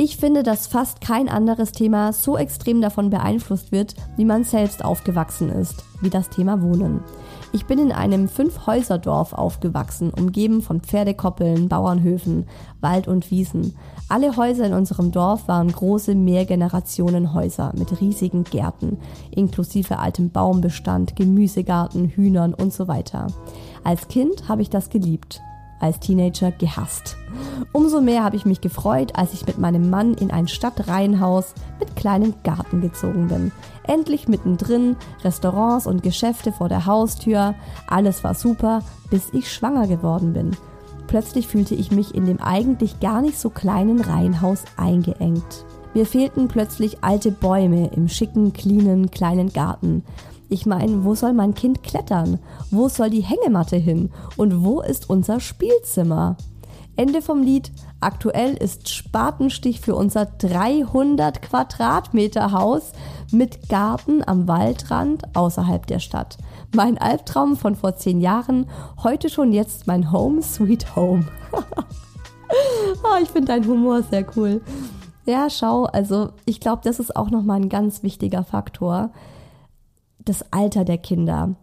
[0.01, 4.85] Ich finde, dass fast kein anderes Thema so extrem davon beeinflusst wird, wie man selbst
[4.85, 7.01] aufgewachsen ist, wie das Thema Wohnen.
[7.53, 12.47] Ich bin in einem Fünf-Häuser-Dorf aufgewachsen, umgeben von Pferdekoppeln, Bauernhöfen,
[12.81, 13.75] Wald und Wiesen.
[14.09, 18.99] Alle Häuser in unserem Dorf waren große Mehrgenerationenhäuser mit riesigen Gärten,
[19.33, 23.27] inklusive altem Baumbestand, Gemüsegarten, Hühnern und so weiter.
[23.83, 25.41] Als Kind habe ich das geliebt
[25.81, 27.17] als Teenager gehasst.
[27.73, 31.95] Umso mehr habe ich mich gefreut, als ich mit meinem Mann in ein Stadtreihenhaus mit
[31.97, 33.53] kleinem Garten gezogen bin.
[33.85, 37.55] Endlich mittendrin, Restaurants und Geschäfte vor der Haustür,
[37.87, 40.57] alles war super, bis ich schwanger geworden bin.
[41.07, 45.65] Plötzlich fühlte ich mich in dem eigentlich gar nicht so kleinen Reihenhaus eingeengt.
[45.95, 50.05] Mir fehlten plötzlich alte Bäume im schicken, cleanen, kleinen Garten.
[50.49, 52.39] Ich meine, wo soll mein Kind klettern?
[52.71, 54.11] Wo soll die Hängematte hin?
[54.37, 56.37] Und wo ist unser Spielzimmer?
[56.97, 57.71] Ende vom Lied.
[58.01, 62.93] Aktuell ist Spatenstich für unser 300 Quadratmeter Haus
[63.31, 66.39] mit Garten am Waldrand außerhalb der Stadt.
[66.75, 68.67] Mein Albtraum von vor zehn Jahren,
[69.03, 71.25] heute schon jetzt mein Home Sweet Home.
[71.53, 74.61] oh, ich finde deinen Humor sehr cool.
[75.25, 79.11] Ja, schau, also ich glaube, das ist auch nochmal ein ganz wichtiger Faktor.
[80.29, 81.55] Das Alter der Kinder.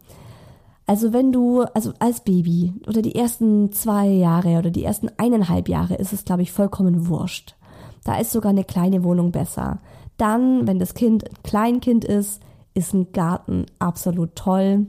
[0.87, 5.69] Also wenn du, also als Baby oder die ersten zwei Jahre oder die ersten eineinhalb
[5.69, 7.55] Jahre ist es, glaube ich, vollkommen wurscht.
[8.03, 9.77] Da ist sogar eine kleine Wohnung besser.
[10.17, 12.41] Dann, wenn das Kind ein Kleinkind ist,
[12.73, 14.87] ist ein Garten absolut toll.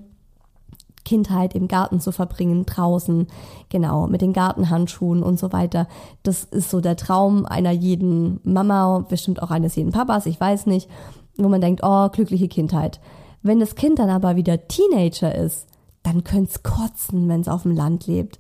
[1.05, 3.27] Kindheit im Garten zu verbringen, draußen,
[3.68, 5.87] genau, mit den Gartenhandschuhen und so weiter.
[6.22, 10.64] Das ist so der Traum einer jeden Mama, bestimmt auch eines jeden Papas, ich weiß
[10.64, 10.89] nicht,
[11.37, 13.01] wo man denkt, oh, glückliche Kindheit.
[13.43, 15.66] Wenn das Kind dann aber wieder Teenager ist,
[16.03, 18.39] dann könnte es kotzen, wenn es auf dem Land lebt.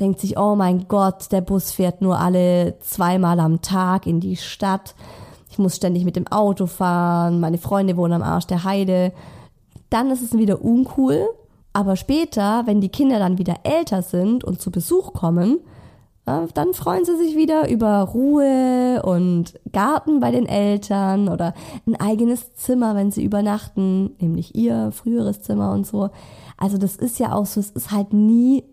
[0.00, 4.36] Denkt sich, oh mein Gott, der Bus fährt nur alle zweimal am Tag in die
[4.36, 4.94] Stadt.
[5.50, 9.12] Ich muss ständig mit dem Auto fahren, meine Freunde wohnen am Arsch der Heide.
[9.90, 11.28] Dann ist es wieder uncool.
[11.72, 15.58] Aber später, wenn die Kinder dann wieder älter sind und zu Besuch kommen,
[16.26, 21.52] dann freuen sie sich wieder über Ruhe und Garten bei den Eltern oder
[21.86, 26.10] ein eigenes Zimmer, wenn sie übernachten, nämlich ihr früheres Zimmer und so.
[26.56, 28.64] Also das ist ja auch so, es ist halt nie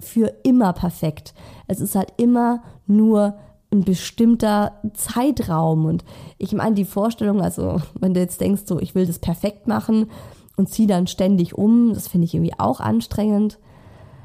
[0.00, 1.34] für immer perfekt.
[1.66, 3.38] Es ist halt immer nur
[3.70, 5.86] ein bestimmter Zeitraum.
[5.86, 6.04] Und
[6.38, 10.10] ich meine, die Vorstellung, also wenn du jetzt denkst, so, ich will das perfekt machen
[10.56, 13.58] und ziehe dann ständig um, das finde ich irgendwie auch anstrengend.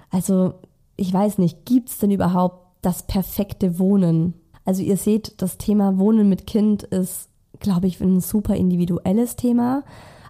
[0.10, 0.54] Also,
[0.96, 4.36] ich weiß nicht, gibt es denn überhaupt das perfekte Wohnen?
[4.66, 7.30] Also ihr seht, das Thema Wohnen mit Kind ist,
[7.60, 9.84] glaube ich, ein super individuelles Thema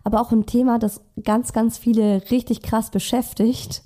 [0.03, 3.83] aber auch ein Thema, das ganz, ganz viele richtig krass beschäftigt.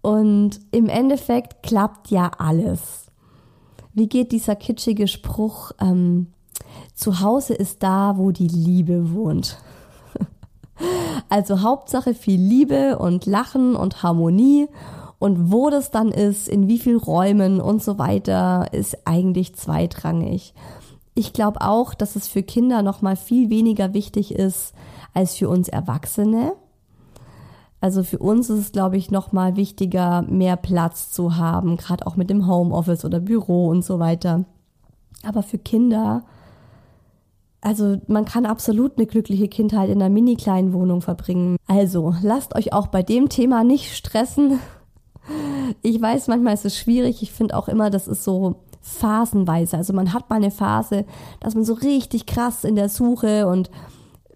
[0.00, 3.06] Und im Endeffekt klappt ja alles.
[3.92, 6.28] Wie geht dieser kitschige Spruch, ähm,
[6.94, 9.58] zu Hause ist da, wo die Liebe wohnt.
[11.28, 14.68] also Hauptsache viel Liebe und Lachen und Harmonie.
[15.18, 20.52] Und wo das dann ist, in wie vielen Räumen und so weiter, ist eigentlich zweitrangig.
[21.14, 24.74] Ich glaube auch, dass es für Kinder noch mal viel weniger wichtig ist
[25.14, 26.52] als für uns Erwachsene.
[27.80, 32.06] Also für uns ist es, glaube ich, noch mal wichtiger, mehr Platz zu haben, gerade
[32.06, 34.44] auch mit dem Homeoffice oder Büro und so weiter.
[35.22, 36.24] Aber für Kinder,
[37.60, 41.56] also man kann absolut eine glückliche Kindheit in einer mini kleinen Wohnung verbringen.
[41.66, 44.60] Also lasst euch auch bei dem Thema nicht stressen.
[45.82, 47.22] Ich weiß, manchmal ist es schwierig.
[47.22, 49.76] Ich finde auch immer, das ist so phasenweise.
[49.76, 51.04] Also man hat mal eine Phase,
[51.40, 53.70] dass man so richtig krass in der Suche und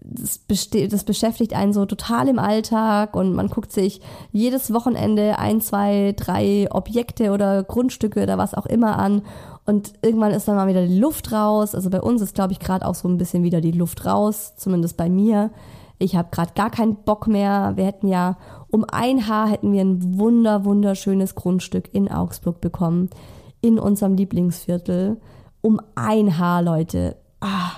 [0.03, 4.01] das, das beschäftigt einen so total im Alltag und man guckt sich
[4.33, 9.23] jedes Wochenende ein, zwei, drei Objekte oder Grundstücke oder was auch immer an
[9.67, 11.75] und irgendwann ist dann mal wieder die Luft raus.
[11.75, 14.55] Also bei uns ist, glaube ich, gerade auch so ein bisschen wieder die Luft raus,
[14.57, 15.51] zumindest bei mir.
[15.99, 17.73] Ich habe gerade gar keinen Bock mehr.
[17.77, 18.37] Wir hätten ja
[18.71, 23.11] um ein Haar hätten wir ein wunder wunderschönes Grundstück in Augsburg bekommen
[23.61, 25.19] in unserem Lieblingsviertel
[25.61, 27.17] um ein Haar, Leute.
[27.41, 27.73] Ah,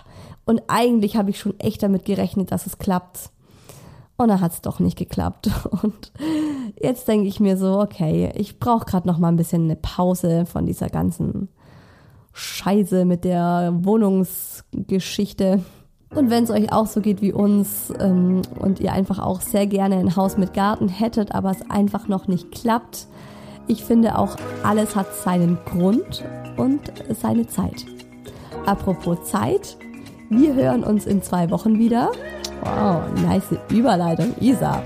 [0.45, 3.31] und eigentlich habe ich schon echt damit gerechnet, dass es klappt.
[4.17, 5.51] Und dann hat es doch nicht geklappt.
[5.83, 6.13] Und
[6.81, 10.47] jetzt denke ich mir so, okay, ich brauche gerade noch mal ein bisschen eine Pause
[10.47, 11.49] von dieser ganzen
[12.33, 15.65] Scheiße mit der Wohnungsgeschichte.
[16.15, 19.67] Und wenn es euch auch so geht wie uns ähm, und ihr einfach auch sehr
[19.67, 23.07] gerne ein Haus mit Garten hättet, aber es einfach noch nicht klappt,
[23.67, 26.25] ich finde auch, alles hat seinen Grund
[26.57, 26.81] und
[27.21, 27.87] seine Zeit.
[28.67, 29.77] Apropos Zeit,
[30.29, 32.11] wir hören uns in zwei Wochen wieder.
[32.63, 34.83] Wow, nice Überleitung, Isa.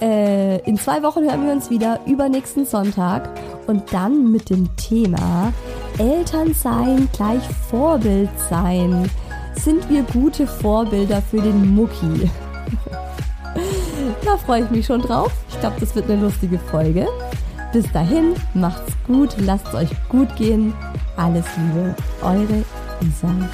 [0.00, 3.28] Äh, in zwei Wochen hören wir uns wieder, übernächsten Sonntag.
[3.66, 5.52] Und dann mit dem Thema
[5.98, 9.08] Eltern sein gleich Vorbild sein.
[9.56, 12.30] Sind wir gute Vorbilder für den Mucki?
[14.24, 15.32] da freue ich mich schon drauf.
[15.48, 17.06] Ich glaube, das wird eine lustige Folge.
[17.72, 20.74] Bis dahin, macht's gut, lasst euch gut gehen.
[21.16, 22.64] Alles Liebe, eure
[23.00, 23.48] Isa.